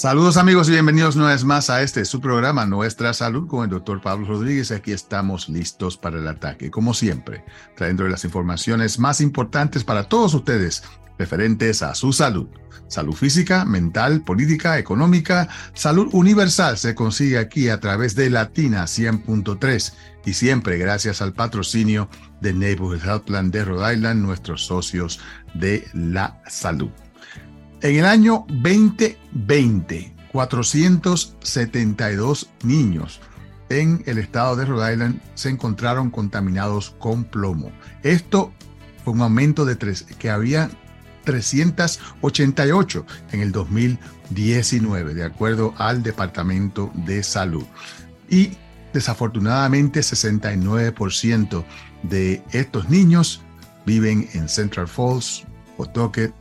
Saludos 0.00 0.38
amigos 0.38 0.66
y 0.66 0.72
bienvenidos 0.72 1.16
una 1.16 1.26
vez 1.26 1.44
más 1.44 1.68
a 1.68 1.82
este 1.82 2.06
su 2.06 2.22
programa 2.22 2.64
Nuestra 2.64 3.12
Salud 3.12 3.46
con 3.46 3.64
el 3.64 3.68
doctor 3.68 4.00
Pablo 4.00 4.28
Rodríguez. 4.28 4.72
Aquí 4.72 4.92
estamos 4.92 5.50
listos 5.50 5.98
para 5.98 6.16
el 6.16 6.26
ataque, 6.26 6.70
como 6.70 6.94
siempre, 6.94 7.44
trayendo 7.76 8.08
las 8.08 8.24
informaciones 8.24 8.98
más 8.98 9.20
importantes 9.20 9.84
para 9.84 10.04
todos 10.04 10.32
ustedes 10.32 10.84
referentes 11.18 11.82
a 11.82 11.94
su 11.94 12.14
salud. 12.14 12.48
Salud 12.88 13.12
física, 13.12 13.66
mental, 13.66 14.22
política, 14.22 14.78
económica, 14.78 15.50
salud 15.74 16.08
universal 16.12 16.78
se 16.78 16.94
consigue 16.94 17.36
aquí 17.36 17.68
a 17.68 17.78
través 17.78 18.14
de 18.14 18.30
Latina 18.30 18.84
100.3 18.84 19.92
y 20.24 20.32
siempre 20.32 20.78
gracias 20.78 21.20
al 21.20 21.34
patrocinio 21.34 22.08
de 22.40 22.54
Neighborhood 22.54 23.04
Health 23.04 23.24
Plan 23.26 23.50
de 23.50 23.66
Rhode 23.66 23.96
Island, 23.96 24.22
nuestros 24.22 24.64
socios 24.64 25.20
de 25.52 25.86
la 25.92 26.40
salud. 26.48 26.90
En 27.82 27.96
el 27.96 28.04
año 28.04 28.44
2020, 28.48 30.12
472 30.32 32.50
niños 32.62 33.22
en 33.70 34.02
el 34.04 34.18
estado 34.18 34.54
de 34.56 34.66
Rhode 34.66 34.92
Island 34.92 35.18
se 35.34 35.48
encontraron 35.48 36.10
contaminados 36.10 36.90
con 36.98 37.24
plomo. 37.24 37.72
Esto 38.02 38.52
fue 39.02 39.14
un 39.14 39.22
aumento 39.22 39.64
de 39.64 39.76
tres, 39.76 40.02
que 40.18 40.28
había 40.28 40.68
388 41.24 43.06
en 43.32 43.40
el 43.40 43.50
2019, 43.50 45.14
de 45.14 45.24
acuerdo 45.24 45.72
al 45.78 46.02
Departamento 46.02 46.92
de 47.06 47.22
Salud. 47.22 47.64
Y 48.28 48.58
desafortunadamente 48.92 50.00
69% 50.00 51.64
de 52.02 52.42
estos 52.52 52.90
niños 52.90 53.40
viven 53.86 54.28
en 54.34 54.50
Central 54.50 54.86
Falls, 54.86 55.46
Pawtucket, 55.78 56.34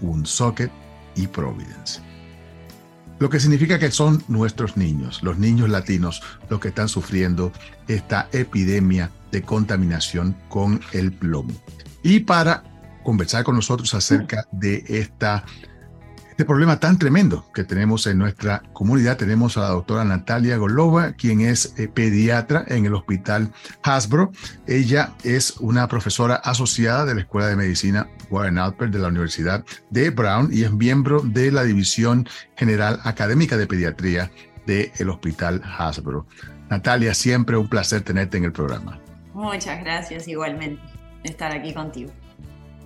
Woonsocket 0.00 0.70
y 1.16 1.26
Providence. 1.26 2.00
Lo 3.18 3.28
que 3.28 3.40
significa 3.40 3.78
que 3.78 3.90
son 3.90 4.22
nuestros 4.28 4.76
niños, 4.76 5.22
los 5.22 5.38
niños 5.38 5.68
latinos, 5.68 6.22
los 6.48 6.60
que 6.60 6.68
están 6.68 6.88
sufriendo 6.88 7.52
esta 7.88 8.28
epidemia 8.32 9.10
de 9.32 9.42
contaminación 9.42 10.36
con 10.48 10.80
el 10.92 11.12
plomo. 11.12 11.52
Y 12.02 12.20
para 12.20 12.62
conversar 13.02 13.42
con 13.42 13.56
nosotros 13.56 13.92
acerca 13.94 14.46
de 14.52 14.84
esta 14.86 15.44
este 16.38 16.46
problema 16.46 16.78
tan 16.78 17.00
tremendo 17.00 17.50
que 17.52 17.64
tenemos 17.64 18.06
en 18.06 18.16
nuestra 18.16 18.62
comunidad. 18.72 19.16
Tenemos 19.16 19.56
a 19.56 19.62
la 19.62 19.68
doctora 19.70 20.04
Natalia 20.04 20.56
Golova, 20.56 21.14
quien 21.14 21.40
es 21.40 21.74
eh, 21.76 21.88
pediatra 21.88 22.64
en 22.68 22.86
el 22.86 22.94
Hospital 22.94 23.52
Hasbro. 23.82 24.30
Ella 24.68 25.14
es 25.24 25.56
una 25.56 25.88
profesora 25.88 26.36
asociada 26.36 27.04
de 27.06 27.16
la 27.16 27.22
Escuela 27.22 27.48
de 27.48 27.56
Medicina 27.56 28.06
Warren 28.30 28.56
Alpert 28.56 28.92
de 28.92 29.00
la 29.00 29.08
Universidad 29.08 29.64
de 29.90 30.10
Brown 30.10 30.48
y 30.52 30.62
es 30.62 30.70
miembro 30.70 31.22
de 31.22 31.50
la 31.50 31.64
División 31.64 32.28
General 32.56 33.00
Académica 33.02 33.56
de 33.56 33.66
Pediatría 33.66 34.30
del 34.64 35.10
Hospital 35.10 35.60
Hasbro. 35.64 36.28
Natalia, 36.70 37.14
siempre 37.14 37.56
un 37.56 37.68
placer 37.68 38.02
tenerte 38.02 38.36
en 38.36 38.44
el 38.44 38.52
programa. 38.52 39.00
Muchas 39.34 39.80
gracias, 39.80 40.28
igualmente, 40.28 40.80
estar 41.24 41.50
aquí 41.50 41.74
contigo. 41.74 42.12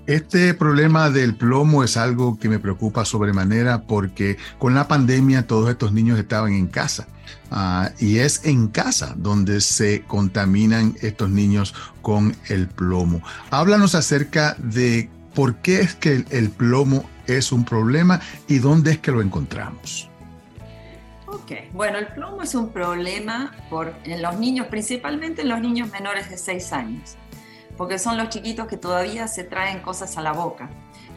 Este 0.06 0.52
problema 0.54 1.10
del 1.10 1.36
plomo 1.36 1.84
es 1.84 1.96
algo 1.96 2.36
que 2.36 2.48
me 2.48 2.58
preocupa 2.58 3.04
sobremanera 3.04 3.82
porque 3.82 4.36
con 4.58 4.74
la 4.74 4.88
pandemia 4.88 5.46
todos 5.46 5.70
estos 5.70 5.92
niños 5.92 6.18
estaban 6.18 6.54
en 6.54 6.66
casa 6.66 7.06
ah, 7.52 7.88
y 8.00 8.18
es 8.18 8.44
en 8.44 8.66
casa 8.66 9.14
donde 9.16 9.60
se 9.60 10.02
contaminan 10.02 10.96
estos 11.02 11.30
niños 11.30 11.72
con 12.02 12.34
el 12.48 12.66
plomo. 12.66 13.22
Háblanos 13.50 13.94
acerca 13.94 14.56
de 14.58 15.08
por 15.36 15.56
qué 15.56 15.82
es 15.82 15.94
que 15.94 16.24
el, 16.30 16.50
plomo 16.50 17.08
es 17.28 17.52
un 17.52 17.64
problema 17.64 18.20
y 18.48 18.58
dónde 18.58 18.90
es 18.90 18.98
que 18.98 19.12
lo 19.12 19.22
encontramos. 19.22 20.10
Ok, 21.26 21.52
bueno, 21.72 21.98
el 21.98 22.08
plomo 22.08 22.42
es 22.42 22.56
un 22.56 22.70
problema 22.70 23.54
por, 23.70 23.94
en 24.02 24.20
los 24.20 24.36
niños, 24.36 24.66
principalmente 24.66 25.42
en 25.42 25.48
los 25.48 25.60
niños 25.60 25.90
menores 25.92 26.28
de 26.28 26.36
6 26.36 26.72
años 26.72 27.16
porque 27.76 27.98
son 27.98 28.16
los 28.16 28.28
chiquitos 28.28 28.66
que 28.66 28.76
todavía 28.76 29.28
se 29.28 29.44
traen 29.44 29.80
cosas 29.80 30.16
a 30.18 30.22
la 30.22 30.32
boca. 30.32 30.70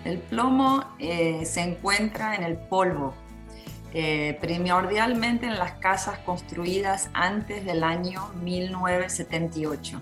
El 0.04 0.20
plomo 0.20 0.84
eh, 1.00 1.46
se 1.46 1.62
encuentra 1.62 2.36
en 2.36 2.44
el 2.44 2.58
polvo, 2.58 3.14
eh, 3.94 4.38
primordialmente 4.42 5.48
en 5.48 5.58
las 5.58 5.74
casas 5.74 6.20
construidas 6.20 7.10
antes 7.14 7.66
del 7.66 7.84
año 7.84 8.30
1978. 8.44 10.02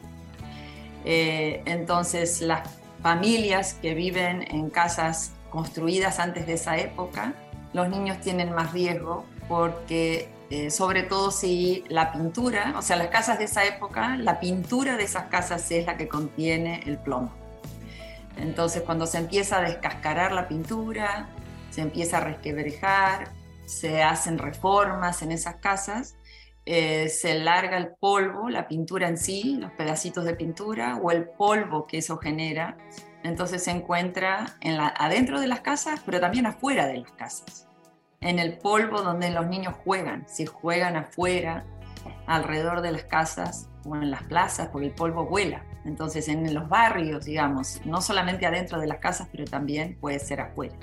Eh, 1.06 1.62
entonces, 1.66 2.42
las 2.42 2.68
familias 3.02 3.76
que 3.76 3.94
viven 3.94 4.42
en 4.50 4.70
casas 4.70 5.34
construidas 5.50 6.20
antes 6.20 6.48
de 6.48 6.54
esa 6.54 6.78
época, 6.78 7.34
los 7.74 7.90
niños 7.90 8.20
tienen 8.20 8.54
más 8.54 8.74
riesgo 8.74 9.26
porque 9.48 10.33
eh, 10.54 10.70
sobre 10.70 11.02
todo 11.02 11.32
si 11.32 11.84
la 11.90 12.12
pintura, 12.12 12.76
o 12.78 12.84
sea, 12.84 12.96
las 12.96 13.08
casas 13.08 13.40
de 13.40 13.46
esa 13.46 13.66
época, 13.66 14.18
la 14.18 14.40
pintura 14.40 14.98
de 14.98 15.04
esas 15.04 15.24
casas 15.24 15.72
es 15.72 15.88
la 15.88 15.98
que 15.98 16.08
contiene 16.08 16.84
el 16.86 17.00
plomo. 17.00 17.34
Entonces, 18.38 18.84
cuando 18.84 19.08
se 19.08 19.18
empieza 19.18 19.58
a 19.58 19.62
descascarar 19.62 20.32
la 20.32 20.48
pintura, 20.48 21.28
se 21.72 21.82
empieza 21.82 22.18
a 22.18 22.20
resquebrejar, 22.20 23.32
se 23.66 24.04
hacen 24.04 24.38
reformas 24.38 25.24
en 25.24 25.32
esas 25.32 25.56
casas, 25.56 26.18
eh, 26.68 27.10
se 27.10 27.34
larga 27.40 27.76
el 27.78 27.96
polvo, 28.00 28.48
la 28.52 28.68
pintura 28.68 29.08
en 29.08 29.18
sí, 29.18 29.58
los 29.60 29.72
pedacitos 29.72 30.24
de 30.24 30.36
pintura 30.36 31.00
o 31.02 31.10
el 31.10 31.30
polvo 31.30 31.88
que 31.88 31.98
eso 31.98 32.18
genera. 32.18 32.78
Entonces 33.24 33.64
se 33.64 33.72
encuentra 33.72 34.56
en 34.62 34.78
la, 34.78 34.94
adentro 35.00 35.42
de 35.42 35.48
las 35.48 35.62
casas, 35.62 36.00
pero 36.06 36.20
también 36.20 36.46
afuera 36.46 36.86
de 36.86 36.98
las 36.98 37.12
casas 37.14 37.68
en 38.24 38.40
el 38.40 38.58
polvo 38.58 39.02
donde 39.02 39.30
los 39.30 39.48
niños 39.48 39.76
juegan, 39.84 40.26
si 40.28 40.46
juegan 40.46 40.96
afuera, 40.96 41.66
alrededor 42.26 42.82
de 42.82 42.92
las 42.92 43.04
casas 43.04 43.70
o 43.86 43.96
en 43.96 44.12
las 44.12 44.24
plazas, 44.24 44.70
porque 44.70 44.88
el 44.88 44.94
polvo 44.94 45.26
vuela. 45.26 45.64
Entonces, 45.86 46.30
en 46.30 46.54
los 46.54 46.70
barrios, 46.70 47.26
digamos, 47.26 47.82
no 47.86 48.02
solamente 48.02 48.46
adentro 48.46 48.80
de 48.80 48.88
las 48.88 49.00
casas, 49.00 49.28
pero 49.32 49.44
también 49.44 49.98
puede 50.00 50.20
ser 50.20 50.40
afuera. 50.40 50.74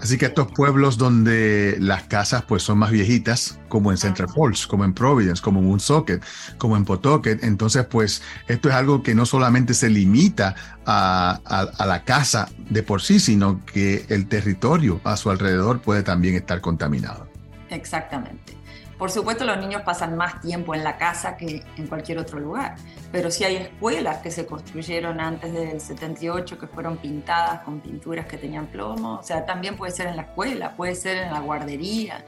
Así 0.00 0.18
que 0.18 0.26
estos 0.26 0.50
pueblos 0.52 0.98
donde 0.98 1.76
las 1.80 2.02
casas 2.04 2.44
pues 2.46 2.62
son 2.62 2.78
más 2.78 2.90
viejitas, 2.90 3.58
como 3.68 3.90
en 3.90 3.96
Central 3.96 4.28
Falls, 4.28 4.66
como 4.66 4.84
en 4.84 4.92
Providence, 4.92 5.40
como 5.40 5.60
en 5.60 5.66
Woonsocket, 5.66 6.22
como 6.58 6.76
en 6.76 6.84
Pawtucket, 6.84 7.42
entonces 7.42 7.86
pues 7.86 8.22
esto 8.48 8.68
es 8.68 8.74
algo 8.74 9.02
que 9.02 9.14
no 9.14 9.24
solamente 9.24 9.72
se 9.72 9.88
limita 9.88 10.54
a, 10.84 11.40
a, 11.44 11.86
la 11.86 12.04
casa 12.04 12.48
de 12.68 12.82
por 12.82 13.02
sí, 13.02 13.20
sino 13.20 13.64
que 13.64 14.04
el 14.08 14.26
territorio 14.26 15.00
a 15.04 15.16
su 15.16 15.30
alrededor 15.30 15.80
puede 15.80 16.02
también 16.02 16.34
estar 16.34 16.60
contaminado. 16.60 17.26
Exactamente. 17.70 18.63
Por 19.04 19.10
supuesto, 19.10 19.44
los 19.44 19.58
niños 19.58 19.82
pasan 19.82 20.16
más 20.16 20.40
tiempo 20.40 20.74
en 20.74 20.82
la 20.82 20.96
casa 20.96 21.36
que 21.36 21.62
en 21.76 21.86
cualquier 21.88 22.16
otro 22.16 22.40
lugar, 22.40 22.76
pero 23.12 23.30
si 23.30 23.44
hay 23.44 23.56
escuelas 23.56 24.22
que 24.22 24.30
se 24.30 24.46
construyeron 24.46 25.20
antes 25.20 25.52
del 25.52 25.78
78 25.78 26.58
que 26.58 26.66
fueron 26.66 26.96
pintadas 26.96 27.60
con 27.64 27.80
pinturas 27.80 28.24
que 28.24 28.38
tenían 28.38 28.66
plomo, 28.66 29.18
o 29.18 29.22
sea, 29.22 29.44
también 29.44 29.76
puede 29.76 29.92
ser 29.92 30.06
en 30.06 30.16
la 30.16 30.22
escuela, 30.22 30.74
puede 30.74 30.94
ser 30.94 31.18
en 31.18 31.32
la 31.34 31.40
guardería, 31.40 32.24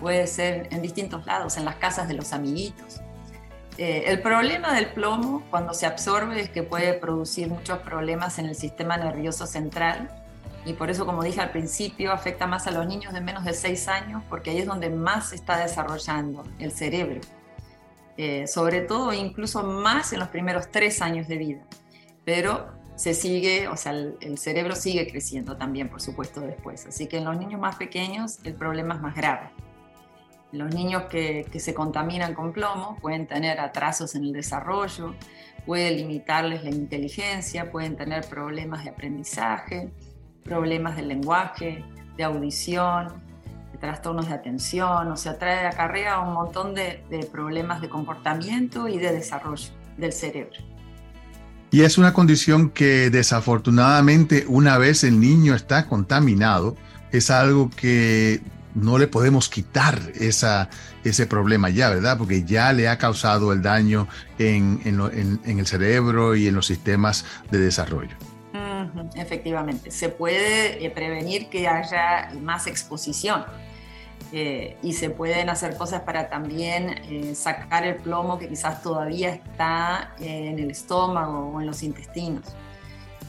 puede 0.00 0.26
ser 0.26 0.68
en 0.70 0.82
distintos 0.82 1.24
lados, 1.24 1.56
en 1.56 1.64
las 1.64 1.76
casas 1.76 2.08
de 2.08 2.12
los 2.12 2.34
amiguitos. 2.34 3.00
Eh, 3.78 4.04
el 4.08 4.20
problema 4.20 4.74
del 4.74 4.88
plomo 4.92 5.44
cuando 5.48 5.72
se 5.72 5.86
absorbe 5.86 6.42
es 6.42 6.50
que 6.50 6.62
puede 6.62 6.92
producir 6.92 7.48
muchos 7.48 7.78
problemas 7.78 8.38
en 8.38 8.44
el 8.44 8.54
sistema 8.54 8.98
nervioso 8.98 9.46
central 9.46 10.10
y 10.64 10.74
por 10.74 10.90
eso, 10.90 11.06
como 11.06 11.22
dije 11.22 11.40
al 11.40 11.50
principio, 11.50 12.12
afecta 12.12 12.46
más 12.46 12.66
a 12.66 12.70
los 12.70 12.86
niños 12.86 13.12
de 13.12 13.20
menos 13.20 13.44
de 13.44 13.54
6 13.54 13.88
años, 13.88 14.22
porque 14.28 14.50
ahí 14.50 14.58
es 14.58 14.66
donde 14.66 14.90
más 14.90 15.30
se 15.30 15.36
está 15.36 15.58
desarrollando 15.58 16.44
el 16.58 16.72
cerebro. 16.72 17.20
Eh, 18.16 18.46
sobre 18.46 18.80
todo, 18.80 19.12
incluso 19.12 19.62
más 19.62 20.12
en 20.12 20.18
los 20.18 20.28
primeros 20.28 20.70
3 20.70 21.02
años 21.02 21.28
de 21.28 21.38
vida. 21.38 21.62
Pero 22.24 22.68
se 22.96 23.14
sigue, 23.14 23.68
o 23.68 23.76
sea, 23.76 23.92
el, 23.92 24.38
cerebro 24.38 24.74
sigue 24.74 25.08
creciendo 25.08 25.56
también, 25.56 25.88
por 25.88 26.02
supuesto, 26.02 26.40
después. 26.40 26.84
Así 26.86 27.06
que 27.06 27.18
en 27.18 27.24
los 27.24 27.38
niños 27.38 27.60
más 27.60 27.76
pequeños 27.76 28.40
el 28.42 28.54
problema 28.54 28.96
es 28.96 29.00
más 29.00 29.14
grave. 29.14 29.50
Los 30.50 30.74
niños 30.74 31.04
que, 31.04 31.46
que 31.52 31.60
se 31.60 31.74
contaminan 31.74 32.34
con 32.34 32.52
plomo 32.52 32.96
pueden 33.00 33.26
tener 33.26 33.60
atrasos 33.60 34.16
en 34.16 34.24
el 34.24 34.32
desarrollo, 34.32 35.14
puede 35.64 35.92
limitarles 35.92 36.64
la 36.64 36.70
inteligencia, 36.70 37.70
pueden 37.70 37.96
tener 37.96 38.26
problemas 38.26 38.82
de 38.82 38.90
aprendizaje, 38.90 39.90
problemas 40.48 40.96
del 40.96 41.08
lenguaje, 41.08 41.84
de 42.16 42.24
audición, 42.24 43.08
de 43.72 43.78
trastornos 43.78 44.28
de 44.28 44.34
atención, 44.34 45.12
o 45.12 45.16
sea, 45.16 45.38
trae 45.38 45.66
acarrea 45.66 46.18
un 46.20 46.34
montón 46.34 46.74
de, 46.74 47.04
de 47.10 47.26
problemas 47.26 47.80
de 47.80 47.88
comportamiento 47.88 48.88
y 48.88 48.98
de 48.98 49.12
desarrollo 49.12 49.70
del 49.96 50.12
cerebro. 50.12 50.58
Y 51.70 51.82
es 51.82 51.98
una 51.98 52.14
condición 52.14 52.70
que 52.70 53.10
desafortunadamente 53.10 54.46
una 54.48 54.78
vez 54.78 55.04
el 55.04 55.20
niño 55.20 55.54
está 55.54 55.86
contaminado, 55.86 56.76
es 57.12 57.30
algo 57.30 57.70
que 57.70 58.40
no 58.74 58.96
le 58.96 59.06
podemos 59.06 59.48
quitar 59.48 60.00
esa, 60.14 60.70
ese 61.04 61.26
problema 61.26 61.68
ya, 61.68 61.90
¿verdad? 61.90 62.16
Porque 62.16 62.44
ya 62.44 62.72
le 62.72 62.88
ha 62.88 62.96
causado 62.96 63.52
el 63.52 63.60
daño 63.60 64.08
en, 64.38 64.80
en, 64.84 65.40
en 65.44 65.58
el 65.58 65.66
cerebro 65.66 66.36
y 66.36 66.46
en 66.46 66.54
los 66.54 66.66
sistemas 66.66 67.24
de 67.50 67.58
desarrollo. 67.58 68.16
Efectivamente, 69.14 69.90
se 69.90 70.08
puede 70.08 70.84
eh, 70.84 70.90
prevenir 70.90 71.48
que 71.48 71.68
haya 71.68 72.30
más 72.40 72.66
exposición. 72.66 73.44
Eh, 74.30 74.76
y 74.82 74.92
se 74.92 75.08
pueden 75.08 75.48
hacer 75.48 75.76
cosas 75.78 76.02
para 76.02 76.28
también 76.28 77.00
eh, 77.08 77.34
sacar 77.34 77.86
el 77.86 77.96
plomo 77.96 78.38
que 78.38 78.46
quizás 78.46 78.82
todavía 78.82 79.30
está 79.30 80.14
en 80.18 80.58
el 80.58 80.70
estómago 80.70 81.50
o 81.54 81.60
en 81.62 81.66
los 81.66 81.82
intestinos, 81.82 82.44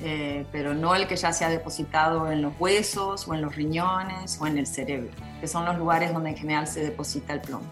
eh, 0.01 0.45
pero 0.51 0.73
no 0.73 0.95
el 0.95 1.07
que 1.07 1.15
ya 1.15 1.31
se 1.31 1.45
ha 1.45 1.49
depositado 1.49 2.29
en 2.29 2.41
los 2.41 2.51
huesos 2.59 3.29
o 3.29 3.33
en 3.33 3.41
los 3.41 3.55
riñones 3.55 4.37
o 4.41 4.47
en 4.47 4.57
el 4.57 4.67
cerebro, 4.67 5.09
que 5.39 5.47
son 5.47 5.63
los 5.63 5.77
lugares 5.77 6.11
donde 6.11 6.31
en 6.31 6.35
general 6.35 6.67
se 6.67 6.81
deposita 6.81 7.31
el 7.31 7.41
plomo. 7.41 7.71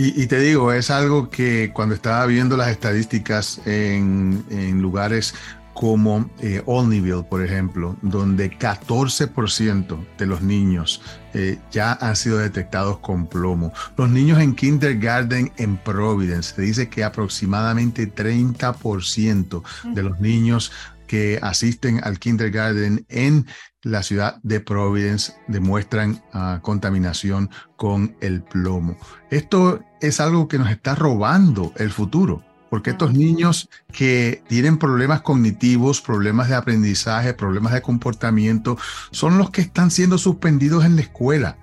Y, 0.00 0.28
te 0.28 0.38
digo, 0.38 0.72
es 0.72 0.92
algo 0.92 1.28
que 1.28 1.72
cuando 1.72 1.96
estaba 1.96 2.24
viendo 2.26 2.56
las 2.56 2.68
estadísticas 2.68 3.60
en, 3.66 4.44
en 4.48 4.80
lugares 4.80 5.34
como 5.78 6.28
eh, 6.40 6.60
Olneyville, 6.66 7.22
por 7.22 7.40
ejemplo, 7.40 7.96
donde 8.02 8.50
14% 8.50 10.06
de 10.18 10.26
los 10.26 10.42
niños 10.42 11.00
eh, 11.34 11.60
ya 11.70 11.92
han 11.92 12.16
sido 12.16 12.38
detectados 12.38 12.98
con 12.98 13.28
plomo. 13.28 13.72
Los 13.96 14.10
niños 14.10 14.40
en 14.40 14.56
kindergarten 14.56 15.52
en 15.56 15.76
Providence, 15.76 16.56
se 16.56 16.62
dice 16.62 16.88
que 16.88 17.04
aproximadamente 17.04 18.12
30% 18.12 19.62
de 19.94 20.02
los 20.02 20.18
niños 20.18 20.72
que 21.06 21.38
asisten 21.42 22.00
al 22.02 22.18
kindergarten 22.18 23.06
en 23.08 23.46
la 23.84 24.02
ciudad 24.02 24.40
de 24.42 24.58
Providence 24.58 25.32
demuestran 25.46 26.20
ah, 26.32 26.58
contaminación 26.60 27.50
con 27.76 28.16
el 28.20 28.42
plomo. 28.42 28.96
Esto 29.30 29.80
es 30.00 30.18
algo 30.18 30.48
que 30.48 30.58
nos 30.58 30.72
está 30.72 30.96
robando 30.96 31.72
el 31.76 31.90
futuro. 31.92 32.42
Porque 32.70 32.90
estos 32.90 33.14
niños 33.14 33.68
que 33.92 34.42
tienen 34.48 34.78
problemas 34.78 35.22
cognitivos, 35.22 36.00
problemas 36.00 36.48
de 36.48 36.54
aprendizaje, 36.54 37.34
problemas 37.34 37.72
de 37.72 37.82
comportamiento, 37.82 38.76
son 39.10 39.38
los 39.38 39.50
que 39.50 39.60
están 39.60 39.90
siendo 39.90 40.18
suspendidos 40.18 40.84
en 40.84 40.96
la 40.96 41.02
escuela. 41.02 41.56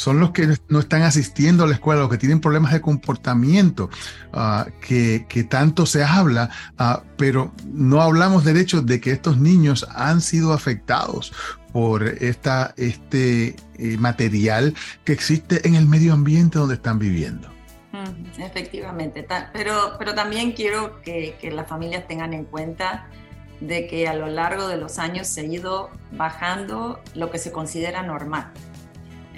Son 0.00 0.18
los 0.18 0.30
que 0.30 0.56
no 0.70 0.78
están 0.78 1.02
asistiendo 1.02 1.64
a 1.64 1.66
la 1.66 1.74
escuela, 1.74 2.00
los 2.00 2.10
que 2.10 2.16
tienen 2.16 2.40
problemas 2.40 2.72
de 2.72 2.80
comportamiento, 2.80 3.90
ah, 4.32 4.66
que, 4.80 5.46
tanto 5.50 5.84
se 5.84 6.02
habla, 6.02 6.48
ah, 6.78 7.02
pero 7.18 7.52
no 7.66 8.00
hablamos 8.00 8.42
del 8.42 8.56
hecho 8.56 8.80
de 8.80 8.98
que 8.98 9.10
estos 9.10 9.36
niños 9.36 9.86
han 9.94 10.22
sido 10.22 10.54
afectados 10.54 11.34
por 11.74 12.02
esta, 12.02 12.72
este 12.78 13.56
eh, 13.74 13.96
material 13.98 14.74
que 15.04 15.12
existe 15.12 15.68
en 15.68 15.74
el 15.74 15.86
medio 15.86 16.14
ambiente 16.14 16.58
donde 16.58 16.76
están 16.76 16.98
viviendo. 16.98 17.59
Efectivamente, 18.38 19.26
pero, 19.52 19.96
pero 19.98 20.14
también 20.14 20.52
quiero 20.52 21.00
que, 21.02 21.36
las 21.52 21.66
familias 21.66 22.06
tengan 22.06 22.32
en 22.32 22.44
cuenta 22.44 23.06
de 23.60 23.86
que 23.86 24.08
a 24.08 24.14
lo 24.14 24.26
largo 24.26 24.68
de 24.68 24.76
los 24.76 24.98
años 24.98 25.26
se 25.26 25.42
ha 25.42 25.44
ido 25.44 25.90
bajando 26.12 27.00
lo 27.14 27.30
que 27.30 27.38
se 27.38 27.52
considera 27.52 28.02
normal. 28.02 28.52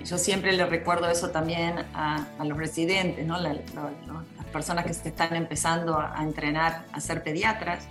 Yo 0.05 0.19
siempre 0.19 0.53
le 0.53 0.67
recuerdo 0.67 1.09
eso 1.09 1.31
también 1.31 1.85
a, 1.95 2.27
los 2.45 2.59
residentes, 2.59 3.25
¿no? 3.27 3.39
las 3.39 3.57
personas 4.53 4.85
que 4.85 4.95
se 4.95 5.09
están 5.09 5.35
empezando 5.35 5.99
a, 5.99 6.23
entrenar 6.23 6.85
a 6.93 7.01
ser 7.01 7.23
pediatras. 7.23 7.87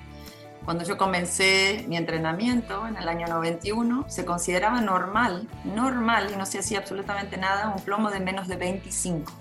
Cuando 0.66 0.84
yo 0.84 0.98
comencé 0.98 1.86
mi 1.88 1.98
entrenamiento 1.98 2.86
en 2.86 2.96
el 2.96 3.10
año 3.10 3.28
91, 3.28 4.06
se 4.08 4.26
consideraba 4.26 4.80
normal, 4.80 5.48
normal, 5.64 6.30
y 6.32 6.38
no 6.38 6.46
se 6.46 6.60
hacía 6.60 6.80
absolutamente 6.80 7.38
nada, 7.38 7.70
un 7.76 7.82
plomo 7.82 8.12
de 8.12 8.20
menos 8.20 8.48
de 8.48 8.58
25. 8.58 9.41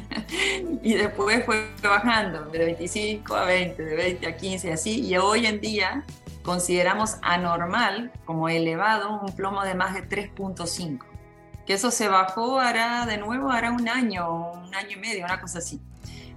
y 0.82 0.94
después 0.94 1.44
fue 1.44 1.72
bajando 1.82 2.44
de 2.46 2.58
25 2.58 3.34
a 3.34 3.44
20, 3.44 3.82
de 3.82 3.96
20 3.96 4.26
a 4.26 4.36
15, 4.36 4.72
así. 4.72 5.00
Y 5.06 5.16
hoy 5.16 5.46
en 5.46 5.60
día 5.60 6.04
consideramos 6.42 7.16
anormal 7.22 8.12
como 8.24 8.48
elevado 8.48 9.20
un 9.20 9.34
plomo 9.34 9.62
de 9.62 9.74
más 9.74 9.94
de 9.94 10.08
3.5. 10.08 11.00
Que 11.66 11.74
eso 11.74 11.90
se 11.90 12.08
bajó 12.08 12.58
hará 12.58 13.06
de 13.06 13.18
nuevo, 13.18 13.50
hará 13.50 13.70
un 13.70 13.88
año, 13.88 14.52
un 14.52 14.74
año 14.74 14.96
y 14.96 15.00
medio, 15.00 15.24
una 15.24 15.40
cosa 15.40 15.58
así. 15.58 15.80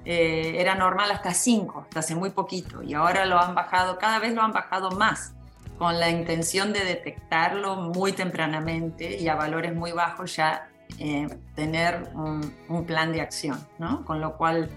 Eh, 0.05 0.57
era 0.59 0.75
normal 0.75 1.09
hasta 1.09 1.33
5, 1.33 1.81
hasta 1.81 1.99
hace 1.99 2.15
muy 2.15 2.29
poquito. 2.29 2.83
Y 2.83 2.93
ahora 2.93 3.25
lo 3.25 3.39
han 3.39 3.55
bajado, 3.55 3.97
cada 3.97 4.19
vez 4.19 4.33
lo 4.33 4.41
han 4.43 4.51
bajado 4.51 4.91
más 4.91 5.33
con 5.79 5.99
la 5.99 6.09
intención 6.09 6.71
de 6.71 6.85
detectarlo 6.85 7.75
muy 7.75 8.13
tempranamente 8.13 9.17
y 9.17 9.27
a 9.27 9.35
valores 9.35 9.75
muy 9.75 9.91
bajos 9.91 10.35
ya 10.35 10.69
eh, 10.99 11.27
tener 11.55 12.09
un, 12.13 12.85
plan 12.85 13.11
de 13.11 13.21
acción, 13.21 13.57
¿no? 13.79 14.05
Con 14.05 14.21
lo 14.21 14.37
cual, 14.37 14.69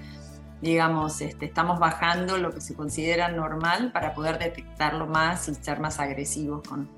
digamos, 0.62 1.20
este, 1.20 1.46
estamos 1.46 1.78
bajando 1.78 2.38
lo 2.38 2.52
que 2.52 2.60
se 2.60 2.74
considera 2.74 3.28
normal 3.28 3.92
para 3.92 4.14
poder 4.14 4.38
detectarlo 4.38 5.06
más 5.06 5.48
y 5.48 5.54
ser 5.54 5.78
más 5.78 6.00
agresivos 6.00 6.66
con, 6.66 6.88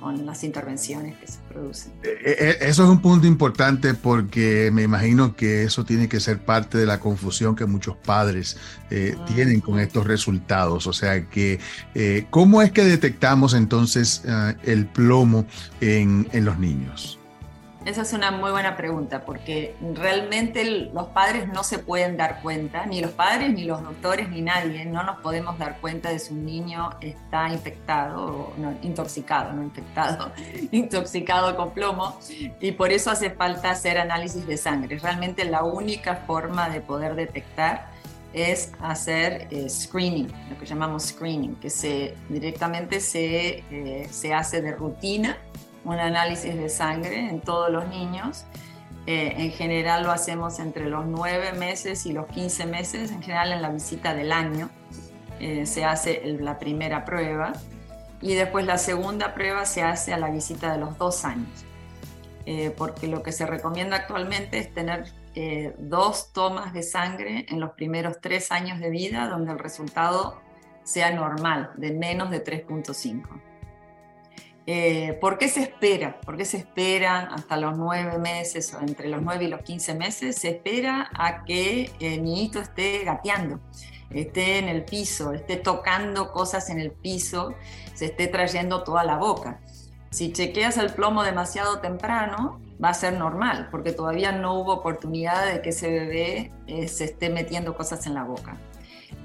con 0.00 0.24
las 0.26 0.42
intervenciones 0.42 1.16
que 1.18 1.26
se 1.26 1.38
producen. 1.48 1.92
Eh, 2.02 2.18
eh, 2.24 2.58
eso 2.62 2.84
es 2.84 2.88
un 2.88 3.00
punto 3.00 3.26
importante 3.26 3.94
porque 3.94 4.70
me 4.72 4.82
imagino 4.82 5.36
que 5.36 5.64
eso 5.64 5.84
tiene 5.84 6.08
que 6.08 6.18
ser 6.18 6.38
parte 6.44 6.78
de 6.78 6.86
la 6.86 6.98
confusión 6.98 7.54
que 7.54 7.66
muchos 7.66 7.96
padres 7.96 8.56
tienen 8.88 9.60
con 9.60 9.78
estos 9.78 10.06
resultados. 10.06 10.86
O 10.86 10.92
sea 10.92 11.28
que, 11.28 11.60
¿cómo 12.30 12.62
es 12.62 12.72
que 12.72 12.84
detectamos 12.84 13.54
entonces 13.54 14.22
el 14.64 14.86
plomo 14.86 15.46
en, 15.80 16.28
en 16.32 16.44
los 16.44 16.58
niños? 16.58 17.18
Esa 17.88 18.02
es 18.02 18.12
una 18.12 18.30
muy 18.30 18.50
buena 18.50 18.76
pregunta, 18.76 19.24
porque 19.24 19.74
realmente 19.94 20.62
los 20.92 21.06
padres 21.06 21.48
no 21.48 21.64
se 21.64 21.78
pueden 21.78 22.18
dar 22.18 22.42
cuenta, 22.42 22.84
ni 22.84 23.00
los 23.00 23.12
padres, 23.12 23.50
ni 23.50 23.64
los 23.64 23.82
doctores, 23.82 24.28
ni 24.28 24.42
nadie, 24.42 24.84
no 24.84 25.04
nos 25.04 25.20
podemos 25.20 25.58
dar 25.58 25.80
cuenta 25.80 26.10
de 26.10 26.18
si 26.18 26.34
un 26.34 26.44
niño 26.44 26.90
está 27.00 27.48
infectado, 27.48 28.52
no, 28.58 28.74
intoxicado, 28.82 29.54
no 29.54 29.62
infectado, 29.62 30.32
intoxicado 30.70 31.56
con 31.56 31.70
plomo, 31.70 32.18
y 32.60 32.72
por 32.72 32.92
eso 32.92 33.10
hace 33.10 33.30
falta 33.30 33.70
hacer 33.70 33.96
análisis 33.96 34.46
de 34.46 34.58
sangre. 34.58 34.98
Realmente 34.98 35.46
la 35.46 35.64
única 35.64 36.16
forma 36.26 36.68
de 36.68 36.82
poder 36.82 37.14
detectar 37.14 37.86
es 38.34 38.70
hacer 38.82 39.48
eh, 39.50 39.66
screening, 39.70 40.30
lo 40.50 40.58
que 40.58 40.66
llamamos 40.66 41.04
screening, 41.04 41.56
que 41.56 41.70
se, 41.70 42.14
directamente 42.28 43.00
se, 43.00 43.64
eh, 43.70 44.08
se 44.10 44.34
hace 44.34 44.60
de 44.60 44.72
rutina 44.72 45.38
un 45.88 45.98
análisis 45.98 46.54
de 46.54 46.68
sangre 46.68 47.28
en 47.28 47.40
todos 47.40 47.70
los 47.70 47.88
niños. 47.88 48.44
Eh, 49.06 49.34
en 49.38 49.50
general 49.52 50.04
lo 50.04 50.12
hacemos 50.12 50.58
entre 50.58 50.88
los 50.88 51.06
9 51.06 51.54
meses 51.54 52.04
y 52.04 52.12
los 52.12 52.26
15 52.26 52.66
meses, 52.66 53.10
en 53.10 53.22
general 53.22 53.52
en 53.52 53.62
la 53.62 53.70
visita 53.70 54.14
del 54.14 54.32
año 54.32 54.68
eh, 55.40 55.64
se 55.64 55.84
hace 55.84 56.36
la 56.40 56.58
primera 56.58 57.06
prueba 57.06 57.54
y 58.20 58.34
después 58.34 58.66
la 58.66 58.76
segunda 58.76 59.32
prueba 59.32 59.64
se 59.64 59.82
hace 59.82 60.12
a 60.12 60.18
la 60.18 60.30
visita 60.30 60.72
de 60.72 60.78
los 60.78 60.98
dos 60.98 61.24
años. 61.24 61.64
Eh, 62.44 62.74
porque 62.76 63.06
lo 63.06 63.22
que 63.22 63.32
se 63.32 63.46
recomienda 63.46 63.96
actualmente 63.96 64.58
es 64.58 64.72
tener 64.72 65.04
dos 65.78 66.32
tomas 66.32 66.72
de 66.72 66.82
sangre 66.82 67.46
en 67.48 67.60
los 67.60 67.70
primeros 67.74 68.20
tres 68.20 68.50
años 68.50 68.80
de 68.80 68.90
vida 68.90 69.28
donde 69.28 69.52
el 69.52 69.60
resultado 69.60 70.40
sea 70.82 71.12
normal, 71.12 71.70
de 71.76 71.92
menos 71.92 72.30
de 72.30 72.42
3.5. 72.42 73.47
Eh, 74.70 75.16
¿Por 75.18 75.38
qué 75.38 75.48
se 75.48 75.62
espera? 75.62 76.20
¿Por 76.20 76.36
qué 76.36 76.44
se 76.44 76.58
espera 76.58 77.20
hasta 77.34 77.56
los 77.56 77.78
nueve 77.78 78.18
meses 78.18 78.74
o 78.74 78.80
entre 78.82 79.08
los 79.08 79.22
nueve 79.22 79.44
y 79.44 79.48
los 79.48 79.62
quince 79.62 79.94
meses? 79.94 80.36
Se 80.36 80.50
espera 80.50 81.08
a 81.14 81.42
que 81.44 81.90
el 82.00 82.22
niñito 82.22 82.60
esté 82.60 83.02
gateando, 83.02 83.60
esté 84.10 84.58
en 84.58 84.68
el 84.68 84.84
piso, 84.84 85.32
esté 85.32 85.56
tocando 85.56 86.32
cosas 86.32 86.68
en 86.68 86.80
el 86.80 86.90
piso, 86.90 87.54
se 87.94 88.04
esté 88.04 88.26
trayendo 88.26 88.84
toda 88.84 89.04
la 89.04 89.16
boca. 89.16 89.58
Si 90.10 90.34
chequeas 90.34 90.76
el 90.76 90.92
plomo 90.92 91.22
demasiado 91.22 91.78
temprano, 91.78 92.60
va 92.84 92.90
a 92.90 92.94
ser 92.94 93.14
normal, 93.14 93.68
porque 93.70 93.92
todavía 93.92 94.32
no 94.32 94.60
hubo 94.60 94.74
oportunidad 94.74 95.50
de 95.50 95.62
que 95.62 95.70
ese 95.70 95.88
bebé 95.88 96.52
eh, 96.66 96.88
se 96.88 97.04
esté 97.04 97.30
metiendo 97.30 97.74
cosas 97.74 98.06
en 98.06 98.12
la 98.12 98.24
boca. 98.24 98.58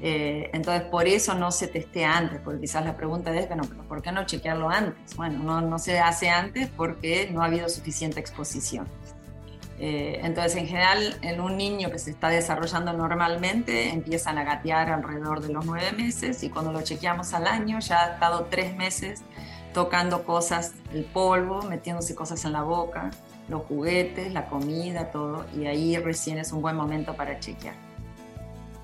Eh, 0.01 0.49
entonces, 0.53 0.83
por 0.83 1.07
eso 1.07 1.33
no 1.33 1.51
se 1.51 1.67
testea 1.67 2.17
antes, 2.17 2.41
porque 2.43 2.61
quizás 2.61 2.83
la 2.85 2.97
pregunta 2.97 3.33
es, 3.33 3.47
bueno, 3.47 3.63
¿por 3.87 4.01
qué 4.01 4.11
no 4.11 4.25
chequearlo 4.25 4.69
antes? 4.69 5.15
Bueno, 5.15 5.61
no, 5.61 5.79
se 5.79 5.99
hace 5.99 6.29
antes 6.29 6.69
porque 6.75 7.29
no 7.31 7.41
ha 7.41 7.45
habido 7.45 7.69
suficiente 7.69 8.19
exposición. 8.19 8.87
Eh, 9.79 10.19
entonces, 10.23 10.55
en 10.55 10.67
general, 10.67 11.17
en 11.21 11.41
un 11.41 11.57
niño 11.57 11.89
que 11.89 11.99
se 11.99 12.11
está 12.11 12.29
desarrollando 12.29 12.93
normalmente, 12.93 13.89
empiezan 13.89 14.37
a 14.37 14.43
gatear 14.43 14.91
alrededor 14.91 15.41
de 15.41 15.51
los 15.51 15.65
nueve 15.65 15.91
meses 15.93 16.43
y 16.43 16.49
cuando 16.49 16.71
lo 16.71 16.81
chequeamos 16.81 17.33
al 17.33 17.47
año, 17.47 17.79
ya 17.79 18.03
ha 18.03 18.13
estado 18.13 18.47
tres 18.49 18.75
meses 18.75 19.21
tocando 19.73 20.23
cosas, 20.23 20.73
el 20.93 21.05
polvo, 21.05 21.63
metiéndose 21.63 22.13
cosas 22.13 22.45
en 22.45 22.53
la 22.53 22.61
boca, 22.61 23.09
los 23.47 23.63
juguetes, 23.63 24.31
la 24.31 24.45
comida, 24.45 25.11
todo, 25.11 25.45
y 25.55 25.65
ahí 25.65 25.97
recién 25.97 26.37
es 26.37 26.51
un 26.51 26.61
buen 26.61 26.75
momento 26.75 27.15
para 27.15 27.39
chequear. 27.39 27.75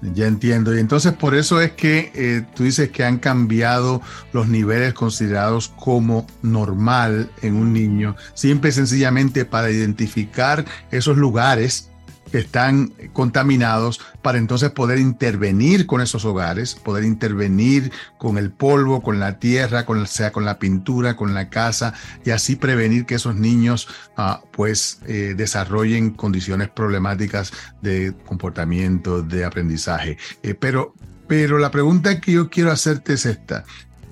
Ya 0.02 0.28
entiendo. 0.28 0.76
Y 0.76 0.80
entonces 0.80 1.14
por 1.14 1.36
eso 1.36 1.60
es 1.62 1.74
que 1.74 2.12
eh, 2.16 2.46
tú 2.56 2.64
dices 2.64 2.90
que 2.90 3.04
han 3.04 3.18
cambiado 3.18 4.02
los 4.32 4.48
niveles 4.48 4.94
considerados 4.94 5.74
como 5.78 6.26
normal 6.42 7.30
en 7.42 7.56
un 7.56 7.74
niño, 7.74 8.16
simple 8.34 8.70
y 8.70 8.74
sencillamente 8.74 9.44
para 9.46 9.70
identificar 9.70 10.66
esos 10.92 11.18
lugares 11.18 11.89
que 12.30 12.40
están 12.40 12.94
contaminados 13.14 14.00
para 14.22 14.38
entonces 14.38 14.72
poder 14.72 15.00
intervenir 15.00 15.86
con 15.86 16.02
esos 16.02 16.26
hogares, 16.26 16.76
poder 16.76 17.04
intervenir 17.04 17.92
con 18.18 18.38
el 18.38 18.52
polvo, 18.52 19.02
con 19.02 19.20
la 19.20 19.40
tierra, 19.40 19.86
con, 19.86 20.06
sea 20.08 20.32
con 20.32 20.46
la 20.46 20.60
pintura, 20.60 21.16
con 21.16 21.34
la 21.34 21.50
casa 21.50 21.94
y 22.26 22.32
así 22.32 22.56
prevenir 22.56 23.06
que 23.06 23.16
esos 23.16 23.36
niños 23.36 23.88
ah, 24.18 24.42
pues 24.52 25.00
eh, 25.08 25.34
desarrollen 25.36 26.12
condiciones 26.12 26.70
problemáticas 26.70 27.52
de 27.82 28.14
comportamiento, 28.26 29.22
de 29.22 29.46
aprendizaje. 29.46 30.18
Eh, 30.44 30.54
pero, 30.54 30.94
pero 31.28 31.58
la 31.58 31.72
pregunta 31.72 32.20
que 32.20 32.34
yo 32.34 32.50
quiero 32.50 32.72
hacerte 32.72 33.14
es 33.14 33.26
esta. 33.26 33.66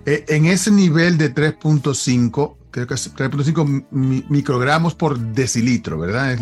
Eh, 0.05 0.23
en 0.29 0.45
ese 0.45 0.71
nivel 0.71 1.17
de 1.17 1.33
3.5, 1.33 2.56
creo 2.77 2.85
que 2.85 2.93
es 2.93 3.15
3.5 3.15 3.87
microgramos 4.29 4.93
por 4.93 5.17
decilitro, 5.17 5.97
¿verdad? 5.97 6.33
Es 6.33 6.41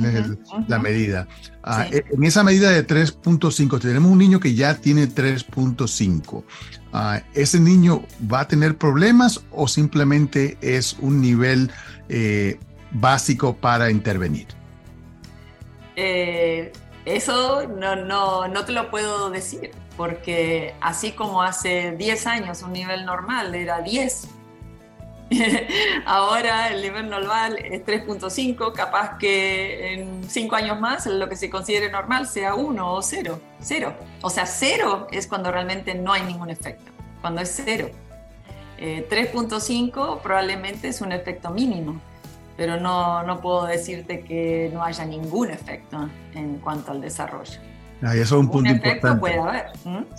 la 0.67 0.79
medida. 0.79 1.29
Ah, 1.63 1.85
e, 1.89 2.03
en 2.11 2.23
esa 2.25 2.43
medida 2.43 2.71
de 2.71 2.85
3.5, 2.85 3.79
tenemos 3.79 4.11
un 4.11 4.17
niño 4.17 4.41
que 4.41 4.53
ya 4.53 4.75
tiene 4.75 5.07
3.5. 5.07 6.43
Ah, 6.91 7.21
¿Ese 7.33 7.59
niño 7.61 8.03
va 8.31 8.41
a 8.41 8.47
tener 8.49 8.77
problemas 8.77 9.45
o 9.49 9.69
simplemente 9.69 10.57
es 10.59 10.97
un 10.99 11.21
nivel 11.21 11.71
eh, 12.09 12.59
básico 12.91 13.55
para 13.55 13.89
intervenir? 13.89 14.47
Eh, 15.95 16.73
eso 17.05 17.65
no, 17.65 17.95
no, 17.95 18.49
no 18.49 18.65
te 18.65 18.73
lo 18.73 18.91
puedo 18.91 19.29
decir, 19.29 19.71
porque 19.95 20.75
así 20.81 21.13
como 21.13 21.41
hace 21.41 21.95
10 21.97 22.27
años 22.27 22.61
un 22.61 22.73
nivel 22.73 23.05
normal 23.05 23.55
era 23.55 23.79
10, 23.79 24.34
ahora 26.05 26.69
el 26.69 26.81
nivel 26.81 27.09
normal 27.09 27.57
es 27.57 27.83
3.5, 27.85 28.73
capaz 28.73 29.17
que 29.17 29.93
en 29.93 30.29
5 30.29 30.55
años 30.55 30.79
más 30.79 31.05
lo 31.07 31.27
que 31.27 31.35
se 31.35 31.49
considere 31.49 31.89
normal 31.89 32.27
sea 32.27 32.55
1 32.55 32.93
o 32.93 33.01
0, 33.01 33.39
0. 33.59 33.93
O 34.21 34.29
sea, 34.29 34.45
0 34.45 35.07
es 35.11 35.27
cuando 35.27 35.51
realmente 35.51 35.95
no 35.95 36.13
hay 36.13 36.23
ningún 36.23 36.49
efecto, 36.49 36.91
cuando 37.21 37.41
es 37.41 37.61
0. 37.65 37.89
3.5 38.77 40.17
eh, 40.17 40.19
probablemente 40.21 40.89
es 40.89 40.99
un 40.99 41.13
efecto 41.13 41.49
mínimo 41.49 42.01
pero 42.57 42.79
no, 42.79 43.23
no 43.23 43.41
puedo 43.41 43.65
decirte 43.65 44.21
que 44.21 44.69
no 44.73 44.83
haya 44.83 45.05
ningún 45.05 45.51
efecto 45.51 46.09
en 46.33 46.57
cuanto 46.59 46.91
al 46.91 47.01
desarrollo. 47.01 47.59
Eso 48.01 48.21
es 48.21 48.31
un, 48.31 48.49
punto 48.49 48.71
puede 49.19 49.39
haber. 49.39 49.65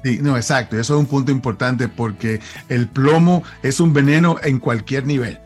Sí, 0.02 0.18
no, 0.20 0.36
exacto. 0.36 0.78
Eso 0.78 0.94
es 0.94 1.00
un 1.00 1.06
punto 1.06 1.30
importante 1.30 1.88
porque 1.88 2.40
el 2.68 2.88
plomo 2.88 3.42
es 3.62 3.80
un 3.80 3.92
veneno 3.92 4.36
en 4.42 4.58
cualquier 4.58 5.06
nivel. 5.06 5.38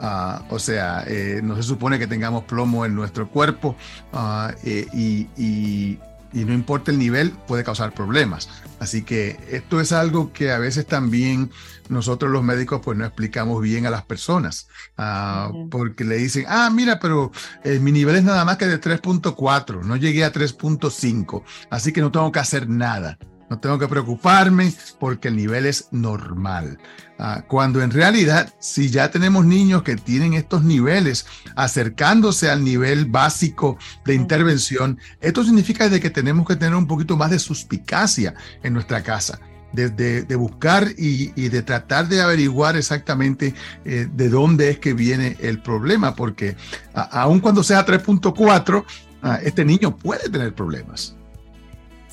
Ah, 0.00 0.42
o 0.50 0.58
sea, 0.58 1.04
eh, 1.06 1.40
no 1.42 1.56
se 1.56 1.62
supone 1.62 1.98
que 1.98 2.06
tengamos 2.06 2.44
plomo 2.44 2.84
en 2.84 2.94
nuestro 2.94 3.28
cuerpo 3.28 3.76
uh, 4.12 4.50
y, 4.62 5.28
y, 5.36 5.98
y 6.32 6.44
no 6.44 6.52
importa 6.52 6.90
el 6.90 6.98
nivel, 6.98 7.32
puede 7.46 7.64
causar 7.64 7.92
problemas. 7.92 8.48
Así 8.78 9.02
que 9.02 9.38
esto 9.50 9.80
es 9.80 9.92
algo 9.92 10.32
que 10.32 10.52
a 10.52 10.58
veces 10.58 10.86
también 10.86 11.50
nosotros 11.88 12.30
los 12.30 12.42
médicos 12.42 12.80
pues 12.84 12.98
no 12.98 13.04
explicamos 13.04 13.62
bien 13.62 13.86
a 13.86 13.90
las 13.90 14.04
personas, 14.04 14.68
ah, 14.98 15.50
porque 15.70 16.04
le 16.04 16.16
dicen, 16.16 16.44
ah, 16.48 16.70
mira, 16.70 16.98
pero 17.00 17.32
eh, 17.64 17.78
mi 17.78 17.92
nivel 17.92 18.16
es 18.16 18.24
nada 18.24 18.44
más 18.44 18.56
que 18.56 18.66
de 18.66 18.80
3.4, 18.80 19.82
no 19.82 19.96
llegué 19.96 20.24
a 20.24 20.32
3.5, 20.32 21.42
así 21.70 21.92
que 21.92 22.00
no 22.00 22.10
tengo 22.10 22.30
que 22.32 22.40
hacer 22.40 22.68
nada. 22.68 23.18
No 23.48 23.58
tengo 23.58 23.78
que 23.78 23.86
preocuparme 23.86 24.72
porque 24.98 25.28
el 25.28 25.36
nivel 25.36 25.66
es 25.66 25.88
normal. 25.92 26.78
Ah, 27.18 27.44
cuando 27.46 27.80
en 27.80 27.90
realidad, 27.90 28.52
si 28.58 28.90
ya 28.90 29.10
tenemos 29.10 29.46
niños 29.46 29.82
que 29.82 29.96
tienen 29.96 30.34
estos 30.34 30.64
niveles 30.64 31.26
acercándose 31.54 32.50
al 32.50 32.64
nivel 32.64 33.06
básico 33.06 33.78
de 34.04 34.14
intervención, 34.14 34.98
esto 35.20 35.44
significa 35.44 35.88
de 35.88 36.00
que 36.00 36.10
tenemos 36.10 36.46
que 36.46 36.56
tener 36.56 36.74
un 36.74 36.86
poquito 36.86 37.16
más 37.16 37.30
de 37.30 37.38
suspicacia 37.38 38.34
en 38.62 38.74
nuestra 38.74 39.02
casa. 39.02 39.38
De, 39.72 40.24
buscar 40.36 40.88
y, 40.96 41.48
de 41.50 41.62
tratar 41.62 42.08
de 42.08 42.22
averiguar 42.22 42.76
exactamente 42.78 43.52
eh, 43.84 44.08
de 44.10 44.28
dónde 44.30 44.70
es 44.70 44.78
que 44.78 44.94
viene 44.94 45.36
el 45.38 45.60
problema, 45.60 46.14
porque 46.14 46.56
aun 46.94 47.40
cuando 47.40 47.62
sea 47.62 47.84
3.4, 47.84 48.84
ah, 49.22 49.38
este 49.42 49.66
niño 49.66 49.94
puede 49.94 50.30
tener 50.30 50.54
problemas. 50.54 51.14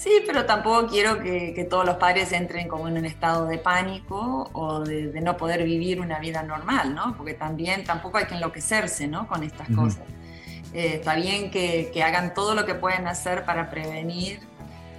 Sí, 0.03 0.22
pero 0.27 0.45
tampoco 0.45 0.86
quiero 0.88 1.22
que, 1.22 1.65
todos 1.69 1.86
los 1.86 1.95
padres 1.95 2.33
entren 2.33 2.67
como 2.67 2.89
en 2.89 2.98
un 2.98 3.05
estado 3.05 3.45
de 3.45 3.57
pánico 3.57 4.50
o 4.51 4.81
de, 4.81 5.22
no 5.22 5.38
poder 5.38 5.63
vivir 5.63 6.01
una 6.01 6.19
vida 6.19 6.43
normal, 6.43 6.93
¿no? 6.93 7.15
Porque 7.15 7.33
también 7.33 7.86
tampoco 7.86 8.17
hay 8.17 8.25
que 8.25 8.36
enloquecerse, 8.36 9.07
¿no? 9.07 9.29
Con 9.29 9.43
estas 9.43 9.69
cosas. 9.69 10.03
Eh, 10.74 10.95
está 10.95 11.15
bien 11.15 11.50
que, 11.51 11.89
que, 11.93 12.03
hagan 12.03 12.33
todo 12.33 12.53
lo 12.53 12.65
que 12.65 12.75
pueden 12.75 13.07
hacer 13.07 13.45
para 13.45 13.69
prevenir 13.69 14.41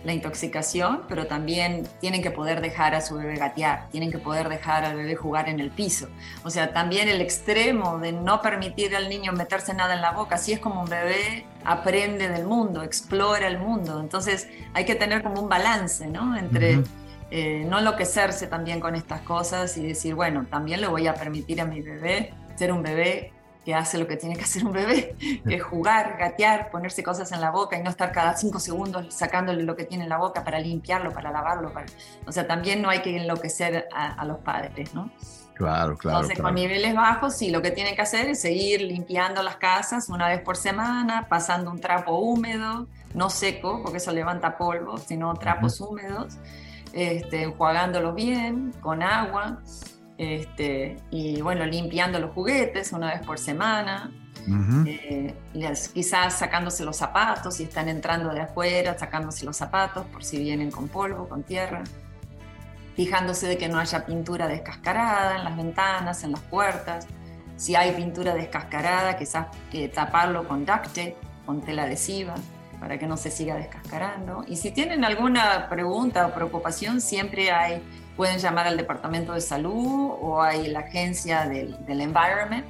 la 0.05 0.13
intoxicación, 0.13 1.03
pero 1.09 1.27
también 1.27 1.89
tienen 2.01 2.23
que 2.23 2.31
poder 2.31 2.61
dejar 2.61 2.95
a 2.95 3.01
su 3.01 3.17
bebé 3.17 3.37
gatear, 3.37 3.89
tienen 3.91 4.13
que 4.13 4.19
poder 4.19 4.49
dejar 4.49 4.85
al 4.85 4.97
bebé 4.97 5.17
jugar 5.17 5.49
en 5.49 5.61
el 5.61 5.71
piso. 5.71 6.09
O 6.45 6.51
sea, 6.51 6.73
también 6.73 7.09
el 7.09 7.21
extremo 7.21 7.99
de 7.99 8.13
no 8.13 8.43
permitir 8.43 8.95
al 8.95 9.09
niño 9.09 9.33
meterse 9.33 9.75
nada 9.75 9.95
en 9.95 10.03
la 10.03 10.13
boca, 10.13 10.37
así 10.37 10.53
es 10.53 10.61
como 10.61 10.83
un 10.83 10.89
bebé 10.89 11.47
aprende 11.65 12.29
del 12.29 12.47
mundo, 12.47 12.83
explora 12.83 13.49
el 13.49 13.59
mundo. 13.59 14.01
Entonces 14.01 14.49
hay 14.75 14.85
que 14.85 14.95
tener 14.95 15.23
como 15.23 15.41
un 15.41 15.49
balance, 15.49 16.07
¿no? 16.07 16.37
Entre... 16.37 16.83
Eh, 17.31 17.65
no 17.69 17.81
enloquecerse 17.81 18.47
también 18.47 18.79
con 18.79 18.95
estas 18.95 19.23
cosas 19.23 19.77
y 19.77 19.85
decir, 19.85 20.15
bueno, 20.15 20.47
también 20.49 20.81
le 20.81 20.87
voy 20.87 21.09
a 21.09 21.15
permitir 21.15 21.61
a 21.61 21.65
mi 21.65 21.81
bebé 21.81 22.33
ser 22.55 22.71
un 22.71 22.83
bebé 22.83 23.33
que 23.65 23.75
hace 23.75 23.99
lo 23.99 24.07
que 24.07 24.17
tiene 24.17 24.37
que 24.37 24.45
hacer 24.45 24.65
un 24.65 24.73
bebé, 24.73 25.17
que 25.19 25.55
es 25.55 25.63
jugar, 25.63 26.17
gatear, 26.19 26.71
ponerse 26.71 27.03
cosas 27.03 27.33
en 27.33 27.41
la 27.41 27.51
boca 27.51 27.79
y 27.79 27.83
no 27.83 27.91
estar 27.91 28.13
cada 28.13 28.37
cinco 28.37 28.61
segundos 28.61 29.13
sacándole 29.15 29.63
lo 29.63 29.75
que 29.75 29.85
tiene 29.85 30.05
en 30.05 30.11
la 30.11 30.19
boca 30.19 30.45
para 30.45 30.59
limpiarlo, 30.59 31.13
para 31.13 31.31
lavarlo. 31.33 31.73
O 32.27 32.33
sea, 32.33 32.47
también 32.47 32.83
no 32.83 32.91
hay 32.91 33.01
que 33.01 33.17
enloquecer 33.17 33.89
a, 33.93 34.25
los 34.25 34.39
padres, 34.39 34.95
¿no? 34.95 35.11
Claro, 35.55 35.97
claro. 35.97 36.19
Entonces, 36.19 36.43
con 36.43 36.55
niveles 36.55 36.95
bajos, 36.95 37.37
sí, 37.37 37.51
lo 37.51 37.63
que 37.63 37.71
tienen 37.71 37.95
que 37.95 38.03
hacer 38.03 38.29
es 38.29 38.41
seguir 38.41 38.83
limpiando 38.83 39.43
las 39.43 39.57
casas 39.57 40.09
una 40.09 40.29
vez 40.29 40.41
por 40.41 40.57
semana, 40.57 41.27
pasando 41.29 41.71
un 41.71 41.81
trapo 41.81 42.19
húmedo, 42.19 42.89
no 43.15 43.31
seco, 43.31 43.81
porque 43.83 43.99
eso 43.99 44.11
levanta 44.13 44.59
polvo, 44.59 44.99
sino 44.99 45.33
trapos 45.35 45.81
húmedos, 45.81 46.39
este, 46.93 47.45
enjuagándolos 47.45 48.15
bien, 48.15 48.73
con 48.81 49.03
agua. 49.03 49.61
Este, 50.17 50.97
y 51.11 51.41
bueno, 51.41 51.67
limpiando 51.67 52.21
los 52.21 52.33
juguetes 52.33 52.93
una 52.93 53.13
vez 53.15 53.27
por 53.27 53.39
semana, 53.39 54.13
eh, 54.87 55.35
quizás 55.93 56.39
sacándose 56.39 56.85
los 56.85 56.97
zapatos, 56.97 57.57
si 57.57 57.65
están 57.65 57.89
entrando 57.89 58.33
de 58.33 58.41
afuera, 58.43 58.97
sacándose 58.99 59.45
los 59.45 59.57
zapatos 59.57 60.07
por 60.07 60.25
si 60.25 60.39
vienen 60.39 60.71
con 60.71 60.89
polvo, 60.89 61.29
con 61.29 61.43
tierra, 61.43 61.83
fijándose 62.95 63.49
de 63.49 63.59
que 63.59 63.69
no 63.69 63.79
haya 63.79 64.07
pintura 64.07 64.47
descascarada 64.47 65.39
en 65.39 65.45
las 65.45 65.57
ventanas, 65.57 66.23
en 66.23 66.33
las 66.33 66.43
puertas, 66.43 67.07
si 67.57 67.75
hay 67.75 67.93
pintura 67.93 68.35
descascarada, 68.35 69.17
quizás 69.17 69.47
que 69.71 69.89
taparlo 69.89 70.47
con 70.47 70.65
duct 70.65 70.87
tape, 70.87 71.17
con 71.47 71.61
tela 71.61 71.85
adhesiva 71.85 72.35
para 72.81 72.99
que 72.99 73.07
no 73.07 73.17
se 73.17 73.31
siga 73.31 73.57
descascarando. 73.57 74.45
Y 74.47 74.57
si 74.57 74.71
tienen 74.71 75.05
alguna 75.05 75.69
pregunta 75.69 76.27
o 76.27 76.35
preocupación, 76.35 77.01
siempre 77.01 77.51
hay 77.51 77.83
pueden 78.17 78.39
llamar 78.39 78.67
al 78.67 78.77
Departamento 78.77 79.33
de 79.33 79.41
Salud 79.41 80.13
o 80.21 80.43
hay 80.43 80.69
la 80.69 80.81
agencia 80.81 81.47
del, 81.47 81.77
del 81.87 82.01
Environment 82.01 82.65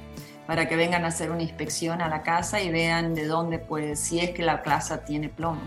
para 0.47 0.67
que 0.67 0.75
vengan 0.75 1.05
a 1.05 1.07
hacer 1.07 1.31
una 1.31 1.43
inspección 1.43 2.01
a 2.01 2.07
la 2.07 2.21
casa 2.21 2.61
y 2.61 2.69
vean 2.69 3.13
de 3.15 3.25
dónde, 3.25 3.59
pues, 3.59 3.99
si 3.99 4.19
es 4.19 4.31
que 4.31 4.43
la 4.43 4.61
casa 4.61 5.03
tiene 5.03 5.29
plomo. 5.29 5.61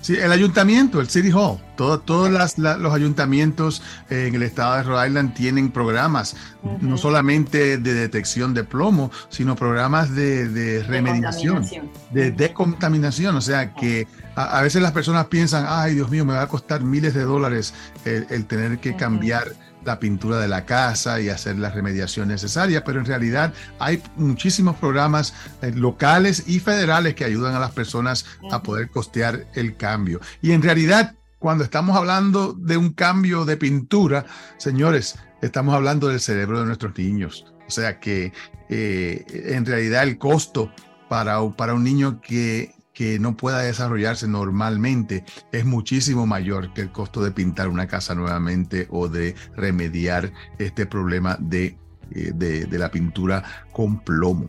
Sí, 0.00 0.16
el 0.16 0.32
ayuntamiento, 0.32 1.00
el 1.00 1.08
City 1.08 1.30
Hall, 1.30 1.58
todos 1.76 2.30
los 2.30 2.92
ayuntamientos 2.92 3.82
en 4.10 4.34
el 4.34 4.42
estado 4.42 4.76
de 4.76 4.82
Rhode 4.82 5.08
Island 5.08 5.32
tienen 5.32 5.70
programas, 5.70 6.36
no 6.82 6.98
solamente 6.98 7.78
de 7.78 7.94
detección 7.94 8.52
de 8.52 8.64
plomo, 8.64 9.10
sino 9.30 9.56
programas 9.56 10.14
de, 10.14 10.84
remediación, 10.86 11.64
de 12.10 12.32
decontaminación. 12.32 13.36
O 13.36 13.40
sea 13.40 13.72
que 13.72 14.06
a, 14.36 14.62
veces 14.62 14.82
las 14.82 14.92
personas 14.92 15.26
piensan, 15.26 15.64
ay 15.68 15.94
Dios 15.94 16.10
mío, 16.10 16.24
me 16.24 16.34
va 16.34 16.42
a 16.42 16.48
costar 16.48 16.82
miles 16.82 17.14
de 17.14 17.22
dólares 17.22 17.74
el, 18.04 18.46
tener 18.46 18.78
que 18.78 18.96
cambiar 18.96 19.52
la 19.84 19.98
pintura 19.98 20.38
de 20.38 20.48
la 20.48 20.64
casa 20.64 21.20
y 21.20 21.28
hacer 21.28 21.58
la 21.58 21.70
remediación 21.70 22.28
necesaria, 22.28 22.84
pero 22.84 23.00
en 23.00 23.06
realidad 23.06 23.52
hay 23.78 24.02
muchísimos 24.16 24.76
programas 24.76 25.34
eh, 25.60 25.72
locales 25.74 26.44
y 26.46 26.58
federales 26.58 27.14
que 27.14 27.24
ayudan 27.24 27.54
a 27.54 27.60
las 27.60 27.72
personas 27.72 28.24
a 28.50 28.62
poder 28.62 28.88
costear 28.88 29.46
el 29.54 29.76
cambio. 29.76 30.20
Y 30.40 30.52
en 30.52 30.62
realidad, 30.62 31.14
cuando 31.38 31.64
estamos 31.64 31.96
hablando 31.96 32.54
de 32.54 32.78
un 32.78 32.92
cambio 32.92 33.44
de 33.44 33.58
pintura, 33.58 34.24
señores, 34.56 35.16
estamos 35.42 35.74
hablando 35.74 36.08
del 36.08 36.20
cerebro 36.20 36.60
de 36.60 36.66
nuestros 36.66 36.96
niños. 36.96 37.44
O 37.66 37.70
sea 37.70 38.00
que 38.00 38.32
eh, 38.70 39.24
en 39.28 39.66
realidad 39.66 40.02
el 40.02 40.18
costo 40.18 40.72
para, 41.08 41.38
para 41.50 41.74
un 41.74 41.84
niño 41.84 42.20
que 42.20 42.74
que 42.94 43.18
no 43.18 43.36
pueda 43.36 43.58
desarrollarse 43.58 44.28
normalmente 44.28 45.24
es 45.52 45.64
muchísimo 45.64 46.26
mayor 46.26 46.72
que 46.72 46.80
el 46.80 46.92
costo 46.92 47.22
de 47.22 47.32
pintar 47.32 47.68
una 47.68 47.88
casa 47.88 48.14
nuevamente 48.14 48.86
o 48.90 49.08
de 49.08 49.34
remediar 49.56 50.32
este 50.58 50.86
problema 50.86 51.36
de, 51.40 51.76
eh, 52.12 52.32
de, 52.34 52.78
la 52.78 52.90
pintura 52.90 53.42
con 53.72 53.98
plomo. 53.98 54.48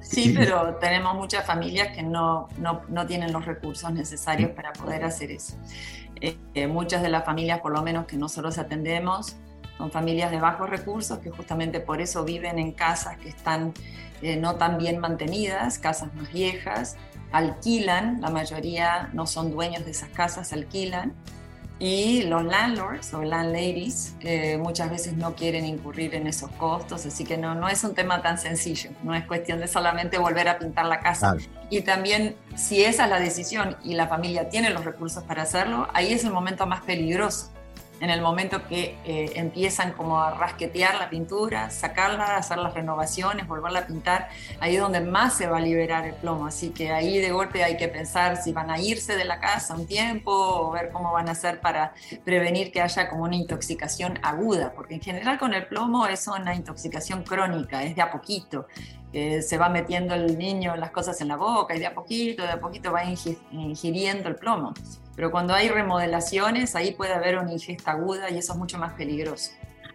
Sí, 0.00 0.32
pero 0.34 0.76
tenemos 0.76 1.14
muchas 1.16 1.44
familias 1.44 1.88
que 1.94 2.02
no, 2.02 2.48
no, 2.58 2.82
no 2.88 3.06
tienen 3.06 3.32
los 3.32 3.44
recursos 3.44 3.92
necesarios 3.92 4.52
para 4.52 4.72
poder 4.72 5.04
hacer 5.04 5.32
eso. 5.32 5.56
Eh, 6.20 6.38
eh, 6.54 6.68
muchas 6.68 7.02
de 7.02 7.08
las 7.08 7.24
familias, 7.24 7.60
por 7.60 7.72
lo 7.72 7.82
menos 7.82 8.06
que 8.06 8.16
nosotros 8.16 8.56
atendemos, 8.56 9.36
son 9.76 9.90
familias 9.90 10.30
de 10.30 10.38
bajos 10.38 10.70
recursos 10.70 11.18
que 11.18 11.30
justamente 11.30 11.80
por 11.80 12.00
eso 12.00 12.24
viven 12.24 12.60
en 12.60 12.70
casas 12.70 13.18
que 13.18 13.30
están 13.30 13.74
eh, 14.22 14.36
no 14.36 14.54
tan 14.54 14.78
bien 14.78 15.00
mantenidas, 15.00 15.80
casas 15.80 16.14
más 16.14 16.32
viejas, 16.32 16.96
alquilan, 17.32 18.20
la 18.20 18.30
mayoría 18.30 19.10
no 19.12 19.26
son 19.26 19.50
dueños 19.50 19.84
de 19.84 19.90
esas 19.90 20.10
casas, 20.10 20.52
alquilan 20.52 21.14
y 21.78 22.22
los 22.22 22.44
landlords 22.44 23.12
o 23.12 23.22
landladies 23.22 24.14
eh, 24.20 24.56
muchas 24.56 24.88
veces 24.88 25.14
no 25.14 25.34
quieren 25.34 25.66
incurrir 25.66 26.14
en 26.14 26.28
esos 26.28 26.50
costos, 26.52 27.04
así 27.06 27.24
que 27.24 27.36
no, 27.36 27.56
no 27.56 27.68
es 27.68 27.82
un 27.82 27.94
tema 27.94 28.22
tan 28.22 28.38
sencillo, 28.38 28.90
no 29.02 29.14
es 29.14 29.26
cuestión 29.26 29.58
de 29.58 29.66
solamente 29.66 30.18
volver 30.18 30.48
a 30.48 30.58
pintar 30.58 30.86
la 30.86 31.00
casa. 31.00 31.36
Y 31.70 31.80
también 31.80 32.36
si 32.54 32.84
esa 32.84 33.04
es 33.04 33.10
la 33.10 33.18
decisión 33.18 33.76
y 33.82 33.94
la 33.94 34.06
familia 34.06 34.48
tiene 34.48 34.70
los 34.70 34.84
recursos 34.84 35.24
para 35.24 35.42
hacerlo, 35.42 35.88
ahí 35.92 36.12
es 36.12 36.24
el 36.24 36.30
momento 36.30 36.66
más 36.66 36.82
peligroso 36.82 37.51
en 38.02 38.10
el 38.10 38.20
momento 38.20 38.66
que 38.66 38.98
eh, 39.04 39.30
empiezan 39.36 39.92
como 39.92 40.18
a 40.18 40.32
rasquetear 40.32 40.96
la 40.96 41.08
pintura, 41.08 41.70
sacarla, 41.70 42.36
hacer 42.36 42.58
las 42.58 42.74
renovaciones, 42.74 43.46
volverla 43.46 43.78
a 43.78 43.86
pintar, 43.86 44.28
ahí 44.58 44.74
es 44.74 44.82
donde 44.82 45.00
más 45.00 45.34
se 45.34 45.46
va 45.46 45.58
a 45.58 45.60
liberar 45.60 46.04
el 46.04 46.14
plomo. 46.14 46.46
Así 46.46 46.70
que 46.70 46.90
ahí 46.90 47.18
de 47.18 47.30
golpe 47.30 47.62
hay 47.62 47.76
que 47.76 47.86
pensar 47.86 48.42
si 48.42 48.52
van 48.52 48.72
a 48.72 48.80
irse 48.80 49.14
de 49.14 49.24
la 49.24 49.38
casa 49.38 49.76
un 49.76 49.86
tiempo 49.86 50.32
o 50.32 50.72
ver 50.72 50.90
cómo 50.90 51.12
van 51.12 51.28
a 51.28 51.32
hacer 51.32 51.60
para 51.60 51.94
prevenir 52.24 52.72
que 52.72 52.80
haya 52.82 53.08
como 53.08 53.22
una 53.22 53.36
intoxicación 53.36 54.18
aguda, 54.24 54.72
porque 54.72 54.94
en 54.94 55.00
general 55.00 55.38
con 55.38 55.54
el 55.54 55.68
plomo 55.68 56.08
es 56.08 56.26
una 56.26 56.56
intoxicación 56.56 57.22
crónica, 57.22 57.84
es 57.84 57.94
de 57.94 58.02
a 58.02 58.10
poquito. 58.10 58.66
se 59.12 59.58
va 59.58 59.68
metiendo 59.68 60.12
el 60.16 60.36
niño 60.36 60.74
las 60.74 60.90
cosas 60.90 61.20
en 61.20 61.28
la 61.28 61.36
boca 61.36 61.76
y 61.76 61.78
de 61.78 61.86
a 61.86 61.94
poquito, 61.94 62.42
de 62.42 62.50
a 62.50 62.58
poquito 62.58 62.90
va 62.90 63.04
ingiriendo 63.04 64.28
el 64.28 64.34
plomo. 64.34 64.74
Pero 65.14 65.30
cuando 65.30 65.54
hay 65.54 65.68
remodelaciones, 65.68 66.74
ahí 66.74 66.92
puede 66.92 67.12
haber 67.12 67.38
una 67.38 67.52
ingesta 67.52 67.92
aguda 67.92 68.30
y 68.30 68.38
eso 68.38 68.52
es 68.52 68.58
mucho 68.58 68.78
más 68.78 68.92
peligroso. 68.92 69.52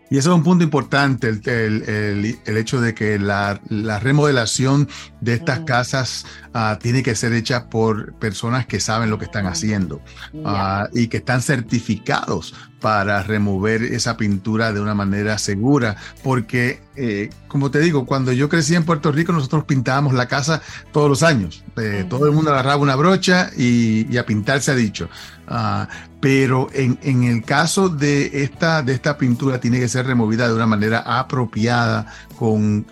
Y 0.10 0.18
eso 0.18 0.32
es 0.32 0.38
un 0.38 0.44
punto 0.44 0.64
importante, 0.64 1.28
el, 1.28 2.40
hecho 2.46 2.80
de 2.80 2.94
que 2.94 3.20
la, 3.20 3.60
remodelación 4.00 4.88
de 5.20 5.34
estas 5.34 5.60
casas 5.62 6.26
ah, 6.54 6.80
tiene 6.82 7.04
que 7.04 7.14
ser 7.14 7.34
hecha 7.34 7.70
por 7.70 8.14
personas 8.14 8.66
que 8.66 8.80
saben 8.80 9.10
lo 9.10 9.20
que 9.20 9.26
están 9.26 9.48
haciendo 9.48 10.02
ah, 10.46 10.88
y 10.94 11.08
que 11.08 11.18
están 11.18 11.42
certificados 11.42 12.54
para 12.80 13.22
remover 13.24 13.84
esa 13.84 14.16
pintura 14.16 14.72
de 14.72 14.80
una 14.80 14.94
manera 14.94 15.38
segura, 15.40 15.98
porque 16.24 16.80
eh, 16.98 17.30
como 17.48 17.70
te 17.72 17.80
digo, 17.80 18.06
cuando 18.06 18.32
yo 18.34 18.50
crecí 18.50 18.76
en 18.76 18.84
Puerto 18.84 19.12
Rico, 19.12 19.32
nosotros 19.32 19.64
pintábamos 19.66 20.14
la 20.14 20.28
casa 20.28 20.62
todos 20.92 21.08
los 21.10 21.24
años. 21.24 21.64
Eh, 21.78 22.06
todo 22.10 22.26
el 22.26 22.34
mundo 22.34 22.52
agarraba 22.52 22.82
una 22.82 22.96
brocha 22.96 23.52
y, 23.56 24.18
a 24.18 24.26
pintar 24.26 24.62
se 24.62 24.72
ha 24.72 24.76
dicho. 24.76 25.10
Ah, 25.48 25.88
pero 26.20 26.68
en, 26.74 27.00
en, 27.04 27.24
el 27.24 27.44
caso 27.44 27.88
de 27.88 28.44
esta, 28.44 28.82
de 28.82 28.94
esta 28.94 29.18
pintura 29.18 29.60
tiene 29.60 29.80
que 29.80 29.88
ser 29.88 30.08
removida 30.08 30.48
de 30.48 30.56
una 30.56 30.66
manera 30.66 31.00
apropiada, 31.06 32.08
con, 32.38 32.84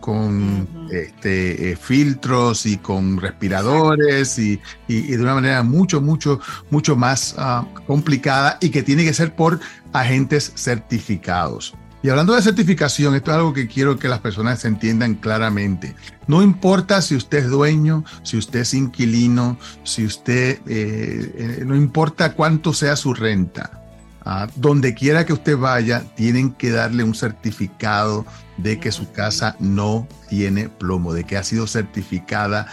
con, 0.00 0.68
este, 0.90 1.72
eh, 1.72 1.76
filtros 1.76 2.66
y 2.66 2.78
con 2.78 3.18
respiradores 3.18 4.38
y, 4.38 4.60
y, 4.88 5.02
de 5.02 5.22
una 5.22 5.34
manera 5.34 5.62
mucho, 5.62 6.00
mucho, 6.00 6.40
mucho 6.70 6.96
más 6.96 7.34
ah, 7.38 7.66
complicada 7.86 8.58
y 8.60 8.70
que 8.70 8.82
tiene 8.82 9.04
que 9.04 9.12
ser 9.12 9.34
por 9.34 9.60
agentes 9.92 10.52
certificados. 10.56 11.74
Y 12.04 12.10
hablando 12.10 12.34
de 12.34 12.42
certificación, 12.42 13.14
esto 13.14 13.30
es 13.30 13.36
algo 13.38 13.54
que 13.54 13.66
quiero 13.66 13.98
que 13.98 14.08
las 14.08 14.20
personas 14.20 14.62
entiendan 14.66 15.14
claramente. 15.14 15.96
No 16.26 16.42
importa 16.42 17.00
si 17.00 17.16
usted 17.16 17.38
es 17.38 17.48
dueño, 17.48 18.04
si 18.22 18.36
usted 18.36 18.60
es 18.60 18.74
inquilino, 18.74 19.56
si 19.84 20.04
usted, 20.04 20.60
eh, 20.66 21.34
eh, 21.34 21.62
no 21.64 21.74
importa 21.74 22.34
cuánto 22.34 22.74
sea 22.74 22.96
su 22.96 23.14
renta. 23.14 23.80
Ah, 24.22 24.48
donde 24.54 24.92
quiera 24.92 25.24
que 25.24 25.32
usted 25.32 25.56
vaya, 25.56 26.04
tienen 26.14 26.52
que 26.52 26.70
darle 26.72 27.04
un 27.04 27.14
certificado 27.14 28.26
de 28.58 28.78
que 28.78 28.92
su 28.92 29.10
casa 29.10 29.56
no 29.58 30.06
tiene 30.28 30.68
plomo, 30.68 31.14
de 31.14 31.24
que 31.24 31.38
ha 31.38 31.42
sido 31.42 31.66
certificada 31.66 32.66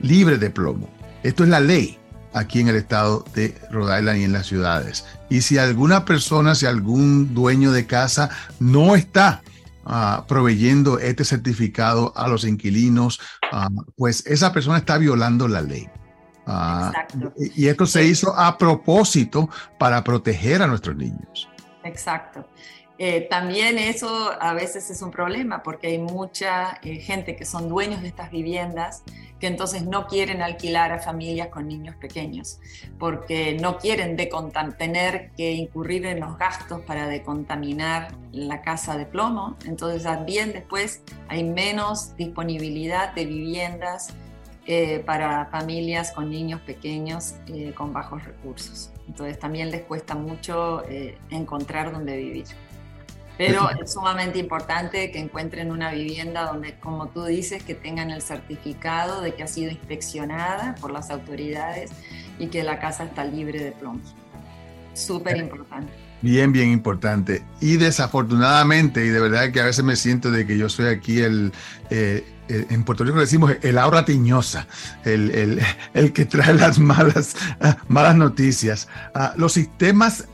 libre 0.00 0.38
de 0.38 0.50
plomo. 0.50 0.88
Esto 1.22 1.44
es 1.44 1.50
la 1.50 1.60
ley 1.60 2.00
aquí 2.32 2.60
en 2.60 2.68
el 2.68 2.76
estado 2.76 3.24
de 3.34 3.56
Rhode 3.70 3.98
Island 3.98 4.20
y 4.20 4.24
en 4.24 4.32
las 4.32 4.46
ciudades. 4.46 5.04
Y 5.28 5.42
si 5.42 5.58
alguna 5.58 6.04
persona, 6.04 6.54
si 6.54 6.66
algún 6.66 7.34
dueño 7.34 7.72
de 7.72 7.86
casa 7.86 8.30
no 8.58 8.94
está 8.94 9.42
ah, 9.84 10.24
proveyendo 10.28 10.98
este 10.98 11.24
certificado 11.24 12.12
a 12.16 12.28
los 12.28 12.44
inquilinos, 12.44 13.20
ah, 13.52 13.68
pues 13.96 14.26
esa 14.26 14.52
persona 14.52 14.78
está 14.78 14.98
violando 14.98 15.48
la 15.48 15.62
ley. 15.62 15.88
Ah, 16.46 16.92
y 17.54 17.68
esto 17.68 17.86
se 17.86 18.04
hizo 18.04 18.36
a 18.36 18.58
propósito 18.58 19.48
para 19.78 20.02
proteger 20.02 20.62
a 20.62 20.66
nuestros 20.66 20.96
niños. 20.96 21.48
Exacto. 21.84 22.46
Eh, 22.98 23.26
también 23.28 23.78
eso 23.78 24.30
a 24.40 24.52
veces 24.54 24.90
es 24.90 25.02
un 25.02 25.10
problema 25.10 25.62
porque 25.62 25.88
hay 25.88 25.98
mucha 25.98 26.78
eh, 26.82 27.00
gente 27.00 27.36
que 27.36 27.44
son 27.44 27.68
dueños 27.68 28.02
de 28.02 28.08
estas 28.08 28.30
viviendas 28.30 29.02
que 29.42 29.48
entonces 29.48 29.84
no 29.84 30.06
quieren 30.06 30.40
alquilar 30.40 30.92
a 30.92 31.00
familias 31.00 31.48
con 31.48 31.66
niños 31.66 31.96
pequeños 31.96 32.60
porque 32.96 33.58
no 33.60 33.76
quieren 33.76 34.16
tener 34.78 35.32
que 35.36 35.50
incurrir 35.50 36.06
en 36.06 36.20
los 36.20 36.38
gastos 36.38 36.82
para 36.82 37.08
decontaminar 37.08 38.14
la 38.30 38.62
casa 38.62 38.96
de 38.96 39.04
plomo. 39.04 39.56
Entonces 39.66 40.04
también 40.04 40.52
después 40.52 41.02
hay 41.26 41.42
menos 41.42 42.14
disponibilidad 42.16 43.12
de 43.16 43.26
viviendas 43.26 44.14
eh, 44.66 45.00
para 45.04 45.46
familias 45.46 46.12
con 46.12 46.30
niños 46.30 46.60
pequeños 46.60 47.34
con 47.74 47.92
bajos 47.92 48.24
recursos. 48.24 48.92
Entonces 49.08 49.40
también 49.40 49.72
les 49.72 49.82
cuesta 49.82 50.14
mucho 50.14 50.84
encontrar 51.30 51.90
dónde 51.90 52.16
vivir. 52.16 52.46
Pero 53.46 53.70
es 53.82 53.92
sumamente 53.92 54.38
importante 54.38 55.10
que 55.10 55.18
encuentren 55.18 55.70
una 55.70 55.92
vivienda 55.92 56.44
donde, 56.44 56.78
como 56.78 57.08
tú 57.08 57.24
dices, 57.24 57.62
que 57.62 57.74
tengan 57.74 58.10
el 58.10 58.22
certificado 58.22 59.20
de 59.20 59.34
que 59.34 59.42
ha 59.42 59.48
sido 59.48 59.70
inspeccionada 59.70 60.74
por 60.80 60.92
las 60.92 61.10
autoridades 61.10 61.90
y 62.38 62.46
que 62.46 62.62
la 62.62 62.78
casa 62.78 63.04
está 63.04 63.24
libre 63.24 63.62
de 63.62 63.72
plomos. 63.72 64.14
Súper 64.94 65.38
importante. 65.38 65.92
Bien, 66.20 66.52
bien 66.52 66.70
importante. 66.70 67.42
Y 67.60 67.78
desafortunadamente, 67.78 69.04
y 69.04 69.08
de 69.08 69.20
verdad 69.20 69.50
que 69.50 69.60
a 69.60 69.64
veces 69.64 69.84
me 69.84 69.96
siento 69.96 70.30
de 70.30 70.46
que 70.46 70.56
yo 70.56 70.68
soy 70.68 70.86
aquí 70.86 71.20
el, 71.20 71.52
eh, 71.90 72.24
en 72.48 72.84
Puerto 72.84 73.02
Rico 73.02 73.16
le 73.16 73.22
decimos 73.22 73.52
el 73.62 73.78
aura 73.78 74.04
tiñosa, 74.04 74.66
el, 75.04 75.60
el, 75.94 76.12
que 76.12 76.24
trae 76.26 76.54
las 76.54 76.78
malas, 76.78 77.34
malas 77.88 78.14
noticias. 78.14 78.88
Ah, 79.14 79.32
los 79.36 79.54
sistemas 79.54 80.28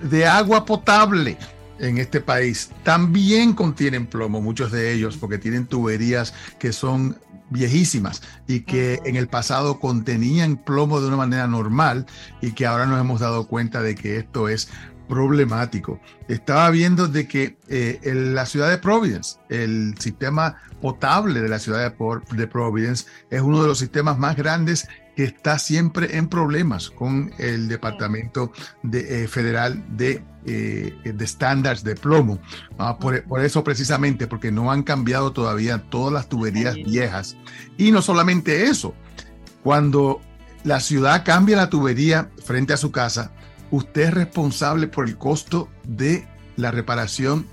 de 0.00 0.26
agua 0.26 0.64
potable 0.64 1.38
en 1.80 1.98
este 1.98 2.20
país 2.20 2.70
también 2.82 3.54
contienen 3.54 4.06
plomo, 4.06 4.40
muchos 4.40 4.70
de 4.70 4.92
ellos, 4.92 5.16
porque 5.16 5.38
tienen 5.38 5.66
tuberías 5.66 6.34
que 6.58 6.72
son 6.72 7.18
viejísimas 7.50 8.22
y 8.46 8.60
que 8.60 9.00
en 9.04 9.16
el 9.16 9.26
pasado 9.26 9.80
contenían 9.80 10.56
plomo 10.56 11.00
de 11.00 11.08
una 11.08 11.16
manera 11.16 11.46
normal 11.48 12.06
y 12.40 12.52
que 12.52 12.66
ahora 12.66 12.86
nos 12.86 13.00
hemos 13.00 13.20
dado 13.20 13.48
cuenta 13.48 13.82
de 13.82 13.94
que 13.96 14.18
esto 14.18 14.48
es 14.48 14.68
problemático. 15.08 16.00
Estaba 16.28 16.70
viendo 16.70 17.08
de 17.08 17.26
que 17.26 17.58
eh, 17.68 17.98
en 18.02 18.34
la 18.34 18.46
ciudad 18.46 18.70
de 18.70 18.78
Providence, 18.78 19.38
el 19.48 19.94
sistema 19.98 20.56
potable 20.80 21.42
de 21.42 21.48
la 21.48 21.58
ciudad 21.58 21.92
de, 21.92 22.46
Providence 22.46 23.06
es 23.28 23.42
uno 23.42 23.60
de 23.60 23.68
los 23.68 23.78
sistemas 23.78 24.16
más 24.18 24.36
grandes 24.36 24.88
que 25.16 25.24
está 25.24 25.58
siempre 25.58 26.16
en 26.16 26.28
problemas 26.28 26.90
con 26.90 27.32
el 27.38 27.68
Departamento 27.68 28.52
de, 28.82 29.24
eh, 29.24 29.28
Federal 29.28 29.84
de, 29.96 30.22
eh, 30.46 30.94
de 31.04 31.24
Estándares 31.24 31.84
de 31.84 31.94
Plomo. 31.94 32.38
Ah, 32.78 32.98
por, 32.98 33.22
por, 33.24 33.44
eso 33.44 33.64
precisamente, 33.64 34.26
porque 34.26 34.50
no 34.52 34.70
han 34.70 34.82
cambiado 34.82 35.32
todavía 35.32 35.78
todas 35.90 36.12
las 36.12 36.28
tuberías 36.28 36.74
viejas. 36.74 37.36
Y 37.76 37.90
no 37.92 38.02
solamente 38.02 38.64
eso, 38.64 38.94
cuando 39.62 40.20
la 40.64 40.80
ciudad 40.80 41.24
cambia 41.24 41.56
la 41.56 41.70
tubería 41.70 42.30
frente 42.44 42.72
a 42.72 42.76
su 42.76 42.90
casa, 42.90 43.32
usted 43.70 44.02
es 44.02 44.14
responsable 44.14 44.88
por 44.88 45.06
el 45.06 45.16
costo 45.16 45.68
de 45.84 46.26
la 46.56 46.70
reparación 46.70 47.46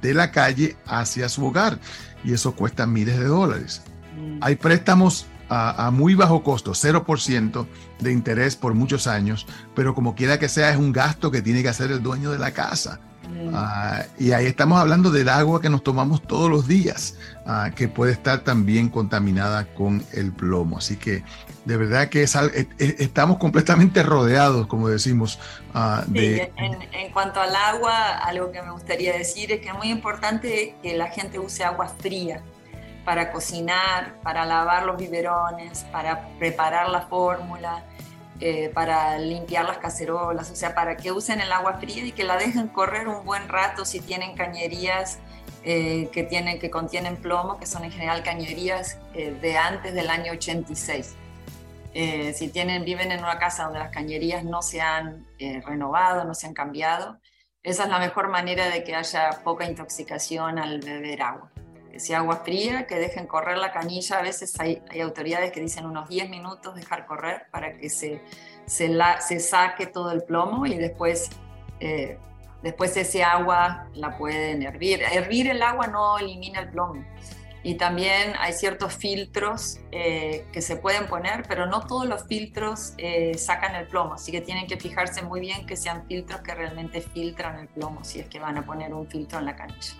de 0.00 0.14
la 0.14 0.30
calle 0.30 0.76
hacia 0.86 1.28
su 1.28 1.46
hogar. 1.46 1.78
Y 2.24 2.32
eso 2.32 2.54
cuesta 2.54 2.86
miles 2.86 3.18
de 3.18 3.24
dólares. 3.24 3.82
Mm. 4.16 4.38
Hay 4.40 4.56
préstamos 4.56 5.26
a, 5.52 5.90
muy 5.90 6.14
bajo 6.14 6.42
costo, 6.42 6.72
0% 6.72 7.66
de 8.00 8.12
interés 8.12 8.56
por 8.56 8.74
muchos 8.74 9.06
años, 9.06 9.46
pero 9.74 9.94
como 9.94 10.14
quiera 10.14 10.38
que 10.38 10.48
sea, 10.48 10.70
es 10.70 10.76
un 10.76 10.92
gasto 10.92 11.30
que 11.30 11.42
tiene 11.42 11.62
que 11.62 11.68
hacer 11.68 11.90
el 11.90 12.02
dueño 12.02 12.30
de 12.30 12.38
la 12.38 12.52
casa. 12.52 13.00
Ah, 13.54 14.04
y 14.18 14.32
ahí 14.32 14.46
estamos 14.46 14.78
hablando 14.78 15.10
del 15.10 15.28
agua 15.28 15.60
que 15.60 15.70
nos 15.70 15.82
tomamos 15.82 16.22
todos 16.22 16.50
los 16.50 16.68
días, 16.68 17.16
ah, 17.46 17.70
que 17.74 17.88
puede 17.88 18.12
estar 18.12 18.40
también 18.40 18.88
contaminada 18.88 19.72
con 19.74 20.04
el 20.12 20.32
plomo. 20.32 20.78
Así 20.78 20.96
que 20.96 21.24
de 21.64 21.76
verdad 21.76 22.08
que 22.08 22.22
estamos 22.78 23.38
completamente 23.38 24.02
rodeados, 24.02 24.66
como 24.66 24.88
decimos. 24.88 25.38
Ah, 25.72 26.04
de... 26.08 26.52
en, 26.56 26.82
en, 26.92 27.12
cuanto 27.12 27.40
al 27.40 27.54
agua, 27.54 28.18
algo 28.18 28.52
que 28.52 28.60
me 28.62 28.70
gustaría 28.70 29.16
decir 29.16 29.52
es 29.52 29.60
que 29.60 29.68
es 29.68 29.74
muy 29.74 29.90
importante 29.90 30.76
que 30.82 30.96
la 30.96 31.06
gente 31.06 31.38
use 31.38 31.64
agua 31.64 31.88
fría 31.88 32.42
para 33.04 33.32
cocinar, 33.32 34.20
para 34.22 34.44
lavar 34.44 34.84
los 34.84 34.96
biberones, 34.96 35.84
para 35.90 36.28
preparar 36.38 36.88
la 36.88 37.02
fórmula, 37.02 37.84
eh, 38.40 38.70
para 38.74 39.18
limpiar 39.18 39.64
las 39.64 39.78
cacerolas, 39.78 40.50
o 40.50 40.56
sea, 40.56 40.74
para 40.74 40.96
que 40.96 41.12
usen 41.12 41.40
el 41.40 41.52
agua 41.52 41.74
fría 41.74 42.04
y 42.04 42.12
que 42.12 42.24
la 42.24 42.36
dejen 42.36 42.68
correr 42.68 43.08
un 43.08 43.24
buen 43.24 43.48
rato 43.48 43.84
si 43.84 44.00
tienen 44.00 44.34
cañerías 44.36 45.18
eh, 45.64 46.08
que, 46.12 46.24
tienen, 46.24 46.58
que 46.58 46.70
contienen 46.70 47.16
plomo, 47.16 47.58
que 47.58 47.66
son 47.66 47.84
en 47.84 47.92
general 47.92 48.22
cañerías 48.22 48.98
eh, 49.14 49.30
de 49.40 49.56
antes 49.56 49.94
del 49.94 50.10
año 50.10 50.32
86. 50.32 51.14
si 52.34 52.48
tienen, 52.48 52.84
viven 52.84 53.12
en 53.12 53.20
una 53.20 53.38
casa 53.38 53.64
donde 53.64 53.78
las 53.78 53.90
cañerías 53.90 54.44
no 54.44 54.62
se 54.62 54.80
han 54.80 55.26
renovado, 55.64 56.24
no 56.24 56.34
se 56.34 56.46
han 56.46 56.54
cambiado, 56.54 57.18
esa 57.62 57.84
es 57.84 57.90
la 57.90 57.98
mejor 57.98 58.28
manera 58.28 58.70
de 58.70 58.82
que 58.82 58.94
haya 58.94 59.30
poca 59.44 59.66
intoxicación 59.66 60.58
al 60.58 60.80
beber 60.80 61.22
agua 61.22 61.50
que 61.92 62.14
agua 62.14 62.36
fría, 62.44 62.86
que 62.86 62.96
dejen 62.96 63.26
correr 63.26 63.58
la 63.58 63.72
canilla. 63.72 64.18
A 64.18 64.22
veces 64.22 64.58
hay, 64.58 64.82
autoridades 65.02 65.52
que 65.52 65.60
dicen 65.60 65.86
unos 65.86 66.08
10 66.08 66.30
minutos 66.30 66.74
dejar 66.74 67.06
correr 67.06 67.46
para 67.50 67.76
que 67.76 67.90
se, 67.90 68.22
se 68.66 69.40
saque 69.40 69.86
todo 69.86 70.10
el 70.12 70.22
plomo 70.22 70.66
y 70.66 70.76
después, 70.76 71.30
eh, 71.80 72.18
después 72.62 72.96
ese 72.96 73.22
agua 73.22 73.88
la 73.94 74.16
pueden 74.16 74.62
hervir. 74.62 75.02
Hervir 75.02 75.48
el 75.50 75.62
agua 75.62 75.86
no 75.86 76.18
elimina 76.18 76.60
el 76.60 76.70
plomo. 76.70 77.04
Y 77.64 77.76
también 77.76 78.32
hay 78.40 78.54
ciertos 78.54 78.94
filtros 78.94 79.78
eh, 79.92 80.46
que 80.52 80.60
se 80.60 80.74
pueden 80.76 81.06
poner, 81.06 81.44
pero 81.46 81.66
no 81.66 81.86
todos 81.86 82.06
los 82.06 82.24
filtros 82.24 82.94
eh, 82.98 83.38
sacan 83.38 83.76
el 83.76 83.86
plomo, 83.86 84.14
así 84.14 84.32
que 84.32 84.40
tienen 84.40 84.66
que 84.66 84.76
fijarse 84.76 85.22
muy 85.22 85.38
bien 85.38 85.64
que 85.64 85.76
sean 85.76 86.04
filtros 86.08 86.40
que 86.40 86.56
realmente 86.56 87.00
filtran 87.00 87.60
el 87.60 87.68
plomo, 87.68 88.02
si 88.02 88.18
es 88.18 88.26
que 88.26 88.40
van 88.40 88.58
a 88.58 88.66
poner 88.66 88.92
un 88.92 89.06
filtro 89.06 89.38
en 89.38 89.44
la 89.44 89.54
canilla. 89.54 89.94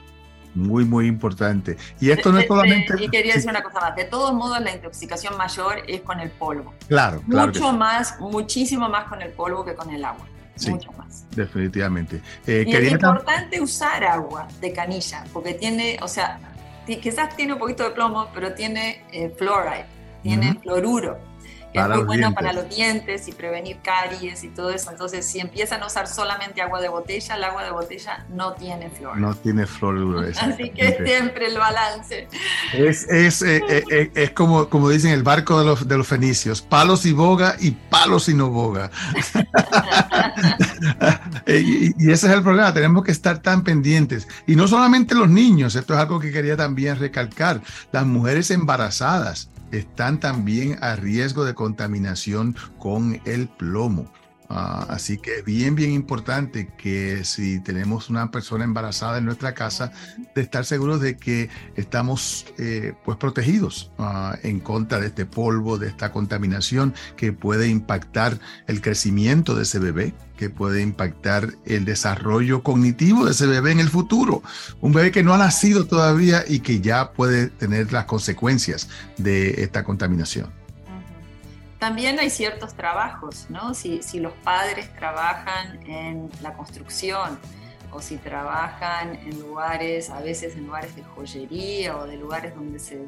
Muy, 0.55 0.85
muy 0.85 1.07
importante. 1.07 1.77
Y 2.01 2.11
esto 2.11 2.33
no 2.33 2.39
es 2.39 2.47
solamente... 2.47 2.95
Y 3.03 3.09
quería 3.09 3.35
decir 3.35 3.51
una 3.51 3.63
cosa 3.63 3.81
más. 3.81 3.97
De 3.97 4.05
todos 4.05 4.35
modos, 4.35 4.61
la 4.61 4.75
intoxicación 4.75 5.37
mayor 5.37 5.83
es 5.89 6.03
con 6.03 6.21
el 6.21 6.31
polvo. 6.31 6.75
Claro, 6.89 7.23
claro. 7.29 7.49
Mucho 7.49 7.73
más, 7.73 8.21
muchísimo 8.21 8.89
más 8.89 9.09
con 9.09 9.23
el 9.23 9.31
polvo 9.31 9.65
que 9.65 9.75
con 9.75 9.91
el 9.91 10.05
agua. 10.05 10.27
mucho 10.69 10.93
más. 10.93 11.27
Definitivamente. 11.35 12.21
Eh, 12.47 12.65
y 12.67 12.75
es 12.75 12.93
importante 12.93 13.61
usar 13.61 14.05
agua 14.05 14.47
de 14.61 14.73
canilla, 14.73 15.25
porque 15.33 15.55
tiene, 15.55 15.99
o 16.03 16.09
sea, 16.09 16.39
quizás 16.87 17.35
tiene 17.37 17.55
un 17.55 17.59
poquito 17.59 17.85
de 17.85 17.91
plomo, 17.91 18.29
pero 18.35 18.53
tiene 18.53 19.05
eh, 19.13 19.35
fluoride, 19.37 19.87
tiene 20.23 20.55
fluoruro 20.63 21.32
es 21.73 21.89
muy 21.89 22.05
bueno 22.05 22.35
para 22.35 22.53
los 22.53 22.69
dientes 22.69 23.29
y 23.29 23.33
prevenir 23.33 23.79
caries 23.83 24.45
y 24.45 24.49
todo 24.49 24.71
eso. 24.71 24.91
Entonces, 24.91 25.27
si 25.27 25.41
empiezan 25.41 25.83
a 25.83 25.87
usar 25.87 26.07
solamente 26.07 26.61
agua 26.61 26.81
de 26.81 26.89
botella, 26.89 27.37
el 27.37 27.45
agua 27.45 27.65
de 27.65 27.71
botella 27.71 28.27
no 28.31 28.53
tiene 28.55 28.91
flor. 28.91 29.19
No 29.19 29.35
tiene 29.35 29.67
flor. 29.67 29.93
Así 30.41 30.71
que 30.71 30.99
siempre 31.05 31.47
el 31.47 31.59
balance. 31.59 32.29
Es, 32.73 33.09
es, 33.09 33.43
eh, 33.43 33.63
eh, 33.69 33.85
eh, 33.91 34.11
es, 34.15 34.31
como, 34.31 34.69
como 34.69 34.89
dicen 34.89 35.13
el 35.13 35.23
barco 35.23 35.59
de 35.59 35.67
los, 35.67 35.87
de 35.87 35.97
los 35.97 36.07
fenicios, 36.07 36.63
palos 36.63 37.05
y 37.07 37.13
boga 37.13 37.57
y 37.61 37.73
palos 37.73 38.29
y 38.29 38.35
no 38.35 38.51
boga. 38.51 38.91
y, 41.47 42.05
y 42.05 42.11
ese 42.11 42.27
es 42.27 42.33
el 42.33 42.43
problema, 42.43 42.73
tenemos 42.73 43.05
que 43.05 43.13
estar 43.13 43.41
tan 43.41 43.63
pendientes. 43.63 44.27
Y 44.47 44.57
no 44.57 44.69
solamente 44.69 45.15
los 45.15 45.29
niños, 45.29 45.75
esto 45.75 45.95
es 45.95 46.01
algo 46.01 46.21
que 46.21 46.33
quería 46.33 46.57
también 46.57 46.99
recalcar, 46.99 47.61
las 47.93 48.07
mujeres 48.07 48.51
embarazadas 48.51 49.49
están 49.73 50.21
también 50.21 50.79
a 50.81 50.95
riesgo 50.95 51.45
de 51.45 51.55
contaminación 51.55 52.55
con 52.79 53.21
el 53.25 53.49
plomo. 53.49 54.13
Ah, 54.55 54.85
así 54.91 55.17
que 55.17 55.39
es 55.39 55.45
bien, 55.47 55.75
bien 55.75 55.93
importante 55.93 56.69
que 56.77 57.25
si 57.25 57.59
tenemos 57.61 58.11
una 58.11 58.31
persona 58.31 58.65
embarazada 58.65 59.17
en 59.17 59.25
nuestra 59.25 59.55
casa, 59.55 59.93
de 60.35 60.43
estar 60.43 60.67
seguros 60.67 61.01
de 61.01 61.17
que 61.17 61.49
estamos 61.75 62.45
eh, 62.59 62.93
pues 63.03 63.17
protegidos 63.17 63.91
ah, 63.99 64.37
en 64.43 64.61
contra 64.61 65.01
de 65.01 65.07
este 65.07 65.25
polvo, 65.25 65.79
de 65.79 65.89
esta 65.89 66.13
contaminación 66.13 66.93
que 67.17 67.33
puede 67.33 67.69
impactar 67.69 68.39
el 68.67 68.83
crecimiento 68.83 69.55
de 69.55 69.63
ese 69.63 69.79
bebé, 69.79 70.13
que 70.37 70.51
puede 70.51 70.83
impactar 70.83 71.55
el 71.65 71.87
desarrollo 71.87 72.63
cognitivo 72.63 73.25
de 73.25 73.31
ese 73.31 73.47
bebé 73.47 73.73
en 73.73 73.81
el 73.81 73.89
futuro. 73.89 74.43
Un 74.83 74.93
bebé 74.93 75.13
que 75.13 75.23
no 75.23 75.33
ha 75.33 75.39
nacido 75.39 75.87
todavía 75.87 76.45
y 76.47 76.61
que 76.61 76.83
ya 76.83 77.13
puede 77.13 77.47
tener 77.49 77.91
las 77.91 78.05
consecuencias 78.05 78.91
de 79.17 79.63
esta 79.63 79.83
contaminación. 79.83 80.62
También 81.83 82.21
hay 82.21 82.31
ciertos 82.31 82.75
trabajos, 82.75 83.47
¿no? 83.49 83.75
Si, 83.75 83.99
los 84.21 84.33
padres 84.45 84.95
trabajan 84.95 85.81
en 85.85 86.31
la 86.41 86.53
construcción 86.53 87.41
o 87.91 88.01
si 88.01 88.19
trabajan 88.19 89.17
en 89.17 89.41
lugares, 89.41 90.09
a 90.09 90.21
veces 90.21 90.55
en 90.55 90.67
lugares 90.67 90.95
de 90.95 91.03
joyería 91.03 91.97
o 91.97 92.07
de 92.07 92.19
lugares 92.19 92.55
donde 92.55 92.79
se, 92.79 93.05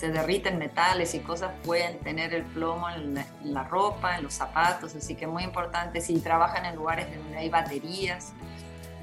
derriten 0.00 0.56
metales 0.56 1.14
y 1.14 1.18
cosas, 1.18 1.50
pueden 1.62 1.98
tener 1.98 2.32
el 2.32 2.44
plomo 2.44 2.88
en 2.88 3.22
la, 3.44 3.64
ropa, 3.64 4.16
en 4.16 4.22
los 4.22 4.32
zapatos, 4.32 4.94
así 4.94 5.14
que 5.14 5.26
muy 5.26 5.42
importante 5.42 6.00
si 6.00 6.18
trabajan 6.18 6.64
en 6.64 6.74
lugares 6.74 7.14
donde 7.14 7.36
hay 7.36 7.50
baterías. 7.50 8.32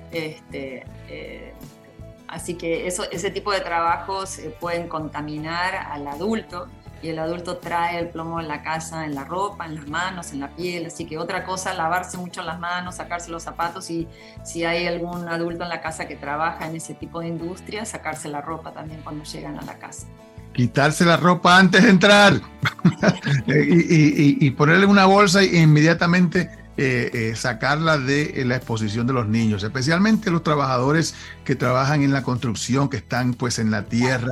Este, 0.09 0.87
eh, 1.07 1.53
así 2.27 2.55
que 2.55 2.87
ese 2.87 3.29
tipo 3.29 3.51
de 3.51 3.61
trabajos 3.61 4.39
pueden 4.59 4.87
contaminar 4.87 5.75
al 5.75 6.07
adulto 6.07 6.67
y 7.03 7.09
el 7.09 7.19
adulto 7.19 7.57
trae 7.57 7.99
el 7.99 8.07
plomo 8.07 8.39
en 8.39 8.47
la 8.47 8.63
casa, 8.63 9.05
en 9.05 9.13
la 9.13 9.25
ropa, 9.25 9.65
en 9.65 9.75
las 9.75 9.87
manos, 9.87 10.31
en 10.31 10.39
la 10.39 10.55
piel. 10.55 10.85
Así 10.85 11.05
que 11.05 11.17
otra 11.17 11.43
cosa, 11.43 11.73
lavarse 11.73 12.17
mucho 12.17 12.41
las 12.41 12.59
manos, 12.59 12.95
sacarse 12.95 13.29
los 13.29 13.43
zapatos 13.43 13.89
y 13.89 14.07
si 14.43 14.63
hay 14.63 14.87
algún 14.87 15.27
adulto 15.27 15.63
en 15.63 15.69
la 15.69 15.81
casa 15.81 16.07
que 16.07 16.15
trabaja 16.15 16.65
en 16.65 16.77
ese 16.77 16.93
tipo 16.93 17.19
de 17.19 17.27
industria, 17.27 17.83
sacarse 17.85 18.29
la 18.29 18.39
ropa 18.39 18.71
también 18.71 19.01
cuando 19.03 19.25
llegan 19.25 19.59
a 19.59 19.61
la 19.63 19.77
casa. 19.77 20.07
Quitarse 20.53 21.03
la 21.03 21.17
ropa 21.17 21.57
antes 21.57 21.83
de 21.83 21.89
entrar 21.89 22.33
y, 23.47 24.45
y, 24.45 24.51
ponerle 24.51 24.85
una 24.85 25.05
bolsa 25.05 25.41
e 25.41 25.59
inmediatamente 25.59 26.62
eh, 26.75 27.11
eh, 27.13 27.35
sacarla 27.35 27.99
de 27.99 28.41
eh, 28.41 28.45
la 28.45 28.55
exposición 28.55 29.05
de 29.05 29.13
los 29.13 29.27
niños, 29.27 29.61
especialmente 29.63 30.31
los 30.31 30.41
trabajadores 30.41 31.13
que 31.43 31.55
trabajan 31.55 32.01
en 32.01 32.11
la 32.11 32.23
construcción, 32.23 32.89
que 32.89 32.97
están 32.97 33.35
pues 33.35 33.59
en 33.59 33.69
la 33.69 33.85
tierra, 33.85 34.31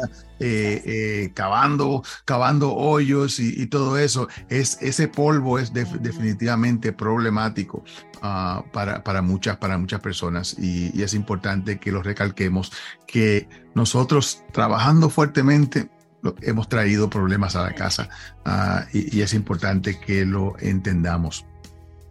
cavando, 1.36 2.04
cavando 2.26 2.74
hoyos 2.74 3.40
y, 3.40 3.68
todo 3.68 4.00
eso. 4.00 4.28
Es, 4.50 4.80
ese 4.82 5.08
polvo 5.08 5.60
es 5.60 5.72
definitivamente 5.72 6.94
problemático 6.94 7.84
ah, 8.24 8.64
para, 8.74 9.22
muchas, 9.22 9.58
para 9.58 9.78
muchas 9.78 10.00
personas 10.00 10.56
y, 10.58 11.00
es 11.00 11.14
importante 11.14 11.78
que 11.78 11.92
lo 11.92 12.02
recalquemos, 12.02 12.72
que 13.06 13.48
nosotros 13.76 14.44
trabajando 14.52 15.12
fuertemente, 15.12 15.92
hemos 16.42 16.70
traído 16.70 17.08
problemas 17.08 17.56
a 17.56 17.62
la 17.62 17.76
casa 17.76 18.10
ah, 18.44 18.86
y, 18.92 19.22
es 19.22 19.36
importante 19.36 20.00
que 20.00 20.26
lo 20.26 20.56
entendamos. 20.60 21.46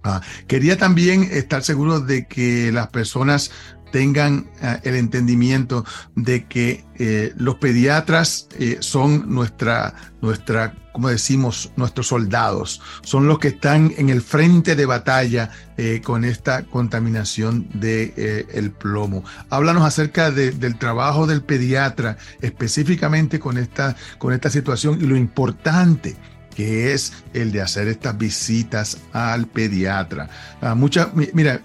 Ah, 0.03 0.23
quería 0.47 0.79
también 0.79 1.29
estar 1.31 1.63
seguro 1.63 2.01
de 2.01 2.27
que 2.27 2.73
las 2.73 2.89
personas 2.89 3.51
tengan 3.91 4.51
ah, 4.63 4.81
el 4.83 4.95
entendimiento 4.95 5.85
de 6.15 6.47
que 6.47 6.85
eh, 6.97 7.33
los 7.37 7.57
pediatras 7.57 8.49
eh, 8.59 8.79
son 8.81 9.33
nuestra, 9.35 9.95
nuestra, 10.21 10.75
como 10.93 11.09
decimos, 11.09 11.73
nuestros 11.77 12.09
soldados, 12.09 12.81
son 13.03 13.27
los 13.27 13.39
que 13.39 13.49
están 13.49 13.93
en 13.97 14.09
el 14.09 14.23
frente 14.23 14.77
de 14.77 14.87
batalla 14.87 15.51
eh, 15.77 16.01
con 16.05 16.25
esta 16.25 16.63
contaminación 16.65 17.69
del 17.75 18.15
de, 18.15 18.47
el 18.53 18.71
plomo. 18.71 19.25
Háblanos 19.51 19.85
acerca 19.85 20.31
del 20.31 20.79
trabajo 20.79 21.27
del 21.27 21.43
pediatra 21.43 22.17
específicamente 22.41 23.39
con 23.39 23.59
esta, 23.59 23.97
con 24.19 24.33
esta 24.33 24.51
situación 24.51 24.99
y 25.01 25.07
lo 25.07 25.17
importante 25.17 26.17
que 26.55 26.93
es 26.93 27.13
el 27.33 27.53
de 27.53 27.63
hacer 27.63 27.89
estas 27.89 28.17
visitas 28.17 28.99
al 29.13 29.47
pediatra. 29.47 30.29
Ah, 30.61 30.75
mucha, 30.75 31.11
mira, 31.33 31.61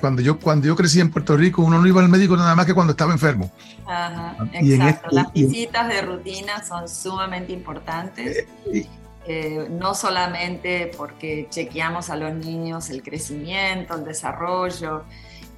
cuando, 0.00 0.22
yo, 0.22 0.38
cuando 0.38 0.66
yo 0.66 0.76
crecí 0.76 1.00
en 1.00 1.10
Puerto 1.10 1.36
Rico, 1.36 1.62
uno 1.62 1.80
no 1.80 1.86
iba 1.86 2.00
al 2.00 2.08
médico 2.08 2.36
nada 2.36 2.54
más 2.54 2.66
que 2.66 2.74
cuando 2.74 2.92
estaba 2.92 3.12
enfermo. 3.12 3.50
Ajá, 3.86 4.36
ah, 4.38 4.46
exacto. 4.52 5.08
Este 5.08 5.14
Las 5.14 5.32
visitas 5.32 5.88
de 5.88 6.02
rutina 6.02 6.64
son 6.64 6.88
sumamente 6.88 7.52
importantes. 7.52 8.46
Eh, 8.72 8.86
eh, 9.26 9.68
no 9.70 9.94
solamente 9.94 10.90
porque 10.96 11.46
chequeamos 11.50 12.08
a 12.10 12.16
los 12.16 12.32
niños 12.34 12.88
el 12.90 13.02
crecimiento, 13.02 13.94
el 13.94 14.04
desarrollo, 14.04 15.04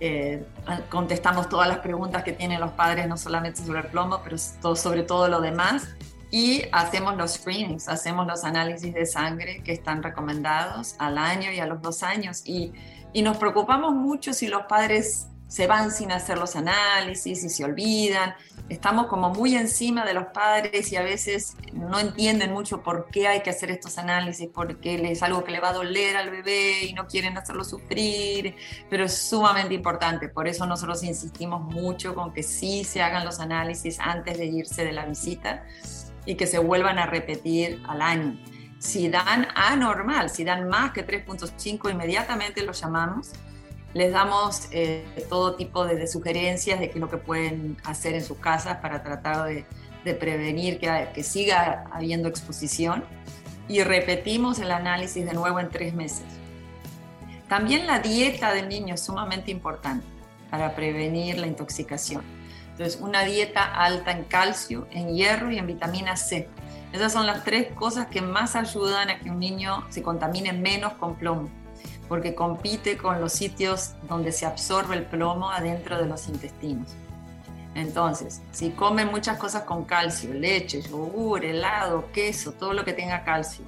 eh, 0.00 0.44
contestamos 0.90 1.48
todas 1.48 1.68
las 1.68 1.78
preguntas 1.78 2.24
que 2.24 2.32
tienen 2.32 2.60
los 2.60 2.72
padres, 2.72 3.06
no 3.06 3.16
solamente 3.16 3.64
sobre 3.64 3.80
el 3.80 3.86
plomo, 3.86 4.20
pero 4.24 4.36
sobre 4.74 5.04
todo 5.04 5.28
lo 5.28 5.40
demás 5.40 5.86
y 6.32 6.64
hacemos 6.72 7.14
los 7.18 7.34
screenings, 7.34 7.90
hacemos 7.90 8.26
los 8.26 8.42
análisis 8.42 8.94
de 8.94 9.04
sangre 9.04 9.62
que 9.62 9.72
están 9.72 10.02
recomendados 10.02 10.96
al 10.98 11.18
año 11.18 11.52
y 11.52 11.60
a 11.60 11.66
los 11.66 11.82
dos 11.82 12.02
años. 12.02 12.40
Y, 12.46 12.72
y, 13.12 13.20
nos 13.20 13.36
preocupamos 13.36 13.92
mucho 13.92 14.32
si 14.32 14.48
los 14.48 14.62
padres 14.62 15.26
se 15.46 15.66
van 15.66 15.90
sin 15.90 16.10
hacer 16.10 16.38
los 16.38 16.56
análisis 16.56 17.44
y 17.44 17.50
se 17.50 17.62
olvidan. 17.66 18.34
Estamos 18.70 19.08
como 19.08 19.28
muy 19.28 19.54
encima 19.56 20.06
de 20.06 20.14
los 20.14 20.28
padres 20.28 20.90
y 20.90 20.96
a 20.96 21.02
veces 21.02 21.54
no 21.74 22.00
entienden 22.00 22.50
mucho 22.50 22.82
por 22.82 23.08
qué 23.10 23.28
hay 23.28 23.42
que 23.42 23.50
hacer 23.50 23.70
estos 23.70 23.98
análisis, 23.98 24.48
porque 24.48 24.94
es 25.12 25.22
algo 25.22 25.44
que 25.44 25.52
le 25.52 25.60
va 25.60 25.68
a 25.68 25.74
doler 25.74 26.16
al 26.16 26.30
bebé 26.30 26.84
y 26.84 26.94
no 26.94 27.06
quieren 27.06 27.36
hacerlo 27.36 27.62
sufrir, 27.62 28.56
pero 28.88 29.04
es 29.04 29.14
sumamente 29.14 29.74
importante. 29.74 30.30
Por 30.30 30.48
eso 30.48 30.64
nosotros 30.64 31.04
insistimos 31.04 31.60
mucho 31.60 32.14
con 32.14 32.32
que 32.32 32.42
sí 32.42 32.84
se 32.84 33.02
hagan 33.02 33.26
los 33.26 33.38
análisis 33.38 34.00
antes 34.00 34.38
de 34.38 34.46
irse 34.46 34.82
de 34.86 34.92
la 34.92 35.04
visita 35.04 35.66
y 36.26 36.36
que 36.36 36.46
se 36.46 36.58
vuelvan 36.58 36.98
a 36.98 37.06
repetir 37.06 37.82
al 37.86 38.02
año. 38.02 38.38
Si 38.78 39.08
dan 39.08 39.46
anormal, 39.54 40.30
si 40.30 40.44
dan 40.44 40.68
más 40.68 40.92
que 40.92 41.06
3.5, 41.06 41.90
inmediatamente 41.90 42.62
los 42.62 42.80
llamamos. 42.80 43.30
Les 43.94 44.12
damos 44.12 44.68
eh, 44.70 45.04
todo 45.28 45.54
tipo 45.54 45.84
de, 45.86 46.06
sugerencias 46.06 46.80
de 46.80 46.88
qué 46.88 46.94
es 46.94 47.00
lo 47.00 47.10
que 47.10 47.18
pueden 47.18 47.76
hacer 47.84 48.14
en 48.14 48.24
sus 48.24 48.38
casas 48.38 48.78
para 48.78 49.02
tratar 49.02 49.46
de, 49.46 50.14
prevenir 50.14 50.80
que, 50.80 51.08
que 51.14 51.22
siga 51.22 51.84
habiendo 51.92 52.28
exposición. 52.28 53.04
Y 53.68 53.82
repetimos 53.82 54.58
el 54.58 54.72
análisis 54.72 55.24
de 55.24 55.32
nuevo 55.32 55.60
en 55.60 55.70
tres 55.70 55.94
meses. 55.94 56.24
También 57.48 57.86
la 57.86 58.00
dieta 58.00 58.52
del 58.52 58.68
niño 58.68 58.94
es 58.94 59.04
sumamente 59.04 59.50
importante 59.50 60.06
para 60.50 60.74
prevenir 60.74 61.38
la 61.38 61.46
intoxicación. 61.46 62.41
Entonces, 62.72 63.00
una 63.00 63.22
dieta 63.22 63.62
alta 63.62 64.10
en 64.10 64.24
calcio, 64.24 64.86
en 64.90 65.14
hierro 65.14 65.50
y 65.50 65.58
en 65.58 65.66
vitamina 65.66 66.16
C. 66.16 66.48
Esas 66.92 67.12
son 67.12 67.26
las 67.26 67.44
tres 67.44 67.72
cosas 67.74 68.06
que 68.08 68.20
más 68.20 68.56
ayudan 68.56 69.10
a 69.10 69.18
que 69.18 69.30
un 69.30 69.38
niño 69.38 69.84
se 69.90 70.02
contamine 70.02 70.52
menos 70.52 70.94
con 70.94 71.16
plomo, 71.16 71.48
porque 72.08 72.34
compite 72.34 72.96
con 72.96 73.20
los 73.20 73.32
sitios 73.32 73.92
donde 74.08 74.32
se 74.32 74.46
absorbe 74.46 74.96
el 74.96 75.04
plomo 75.04 75.50
adentro 75.50 75.98
de 75.98 76.06
los 76.06 76.28
intestinos. 76.28 76.94
Entonces, 77.74 78.42
si 78.52 78.70
come 78.70 79.06
muchas 79.06 79.38
cosas 79.38 79.62
con 79.62 79.84
calcio, 79.84 80.34
leche, 80.34 80.82
yogur, 80.82 81.44
helado, 81.44 82.10
queso, 82.12 82.52
todo 82.52 82.74
lo 82.74 82.84
que 82.84 82.92
tenga 82.92 83.24
calcio, 83.24 83.64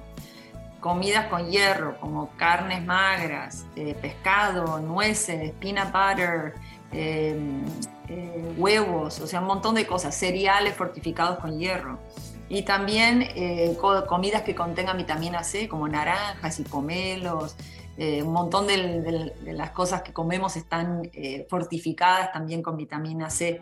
comidas 0.79 1.25
con 1.27 1.49
hierro, 1.49 1.99
como 1.99 2.29
carnes 2.37 2.85
magras, 2.85 3.65
eh, 3.75 3.95
pescado, 3.99 4.79
nueces, 4.79 5.51
peanut 5.59 5.91
butter, 5.91 6.53
em, 6.95 7.63
eh, 8.07 8.53
huevos, 8.57 9.19
o 9.19 9.27
sea, 9.27 9.41
un 9.41 9.47
montón 9.47 9.75
de 9.75 9.85
cosas, 9.85 10.15
cereales 10.15 10.73
fortificados 10.75 11.39
con 11.39 11.57
hierro. 11.57 11.99
Y 12.47 12.61
también 12.61 13.23
eh, 13.35 13.75
comidas 14.07 14.43
que 14.43 14.53
contengan 14.53 14.97
vitamina 14.97 15.43
C, 15.43 15.67
como 15.67 15.87
naranjas 15.87 16.59
y 16.59 16.63
pomelos. 16.63 17.55
un 17.97 18.33
montón 18.33 18.67
de, 18.67 19.33
las 19.45 19.71
cosas 19.71 20.01
que 20.01 20.11
comemos 20.13 20.55
están 20.57 21.09
fortificadas 21.49 22.31
también 22.33 22.61
con 22.61 22.77
vitamina 22.77 23.29
C. 23.29 23.61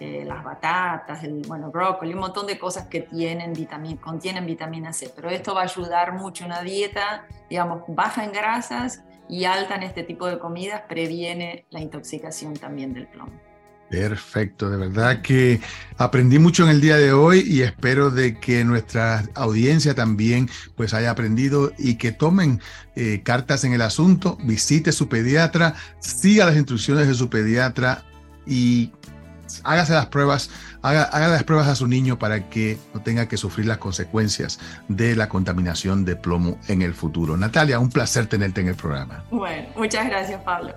Eh, 0.00 0.24
las 0.26 0.42
batatas, 0.42 1.22
el 1.22 1.42
bueno, 1.46 1.70
brócoli, 1.70 2.12
un 2.12 2.18
montón 2.18 2.46
de 2.48 2.58
cosas 2.58 2.88
que 2.88 3.02
tienen 3.02 3.54
contienen 4.00 4.44
vitamina 4.46 4.92
C. 4.92 5.12
Pero 5.14 5.30
esto 5.30 5.54
va 5.54 5.60
a 5.60 5.64
ayudar 5.64 6.14
mucho. 6.14 6.44
Una 6.44 6.60
dieta, 6.62 7.26
digamos, 7.48 7.82
baja 7.86 8.24
en 8.24 8.32
grasas 8.32 9.02
y 9.28 9.44
alta 9.44 9.76
en 9.76 9.84
este 9.84 10.02
tipo 10.02 10.26
de 10.26 10.38
comidas 10.38 10.82
previene 10.88 11.66
la 11.70 11.80
intoxicación 11.80 12.54
también 12.54 12.92
del 12.92 13.06
plomo. 13.08 13.32
Perfecto, 13.92 14.70
de 14.70 14.78
verdad 14.78 15.20
que 15.20 15.60
aprendí 15.98 16.38
mucho 16.38 16.64
en 16.64 16.70
el 16.70 16.80
día 16.80 16.96
de 16.96 17.12
hoy 17.12 17.44
y 17.46 17.60
espero 17.60 18.10
de 18.10 18.40
que 18.40 18.64
nuestra 18.64 19.22
audiencia 19.34 19.94
también 19.94 20.48
pues 20.76 20.94
haya 20.94 21.10
aprendido 21.10 21.72
y 21.78 21.96
que 21.96 22.10
tomen 22.10 22.62
eh, 22.96 23.20
cartas 23.22 23.64
en 23.64 23.74
el 23.74 23.82
asunto, 23.82 24.38
visite 24.44 24.92
su 24.92 25.10
pediatra, 25.10 25.74
siga 25.98 26.46
las 26.46 26.56
instrucciones 26.56 27.06
de 27.06 27.12
su 27.12 27.28
pediatra 27.28 28.02
y 28.46 28.92
hágase 29.64 29.92
las 29.92 30.06
pruebas, 30.06 30.50
haga, 30.82 31.28
las 31.28 31.44
pruebas 31.44 31.68
a 31.68 31.74
su 31.74 31.86
niño 31.86 32.18
para 32.18 32.48
que 32.48 32.78
no 32.94 33.02
tenga 33.02 33.28
que 33.28 33.36
sufrir 33.36 33.66
las 33.66 33.78
consecuencias 33.78 34.58
de 34.88 35.16
la 35.16 35.28
contaminación 35.28 36.04
de 36.04 36.16
plomo 36.16 36.58
en 36.68 36.82
el 36.82 36.94
futuro. 36.94 37.36
Natalia, 37.36 37.78
un 37.78 37.90
placer 37.90 38.26
tenerte 38.26 38.60
en 38.60 38.68
el 38.68 38.74
programa. 38.74 39.24
Bueno, 39.30 39.68
muchas 39.76 40.06
gracias, 40.06 40.40
Pablo. 40.42 40.74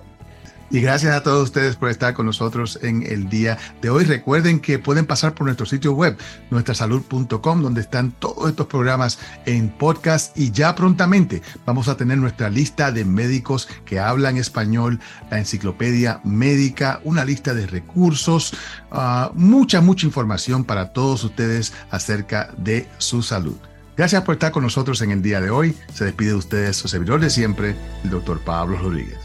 Y 0.72 0.82
gracias 0.82 1.16
a 1.16 1.22
todos 1.22 1.44
ustedes 1.44 1.76
por 1.76 1.90
estar 1.90 2.14
con 2.16 2.26
nosotros 2.26 2.80
en 2.82 3.04
el 3.04 3.30
día 3.30 3.58
de 3.82 3.92
hoy. 3.92 4.04
Recuerden 4.04 4.60
que 4.60 4.80
pueden 4.80 5.06
pasar 5.06 5.36
por 5.36 5.46
nuestro 5.46 5.66
sitio 5.66 5.94
web, 5.94 6.18
nuestrasalud.com, 6.50 7.62
donde 7.62 7.82
están 7.82 8.12
todos 8.12 8.50
estos 8.50 8.66
programas 8.66 9.20
en 9.46 9.70
podcast 9.70 10.36
y 10.38 10.52
ya 10.52 10.74
prontamente 10.74 11.44
vamos 11.66 11.88
a 11.88 11.98
tener 11.98 12.18
nuestra 12.18 12.50
lista 12.50 12.92
de 12.92 13.06
médicos 13.06 13.68
que 13.86 14.00
hablan 14.00 14.38
español, 14.38 15.00
la 15.30 15.38
enciclopedia 15.38 16.20
médica, 16.24 17.00
una 17.04 17.26
lista 17.26 17.54
de 17.54 17.68
recursos, 17.68 18.54
ah, 18.92 19.32
mucha, 19.36 19.82
mucha 19.82 20.08
información 20.08 20.64
para 20.64 20.94
todos 20.94 21.24
ustedes 21.24 21.74
acerca 21.92 22.50
de 22.58 22.90
su 22.98 23.22
salud. 23.22 23.58
Gracias 23.96 24.24
por 24.24 24.34
estar 24.34 24.52
con 24.52 24.64
nosotros 24.64 25.02
en 25.02 25.12
el 25.12 25.22
día 25.22 25.40
de 25.40 25.52
hoy. 25.52 25.78
Se 25.94 26.06
despide 26.06 26.30
de 26.30 26.36
ustedes 26.36 26.76
su 26.76 26.88
servidor 26.88 27.22
de 27.22 27.30
siempre, 27.30 27.76
el 28.04 28.10
doctor 28.10 28.42
Pablo 28.42 28.78
Rodríguez. 28.78 29.25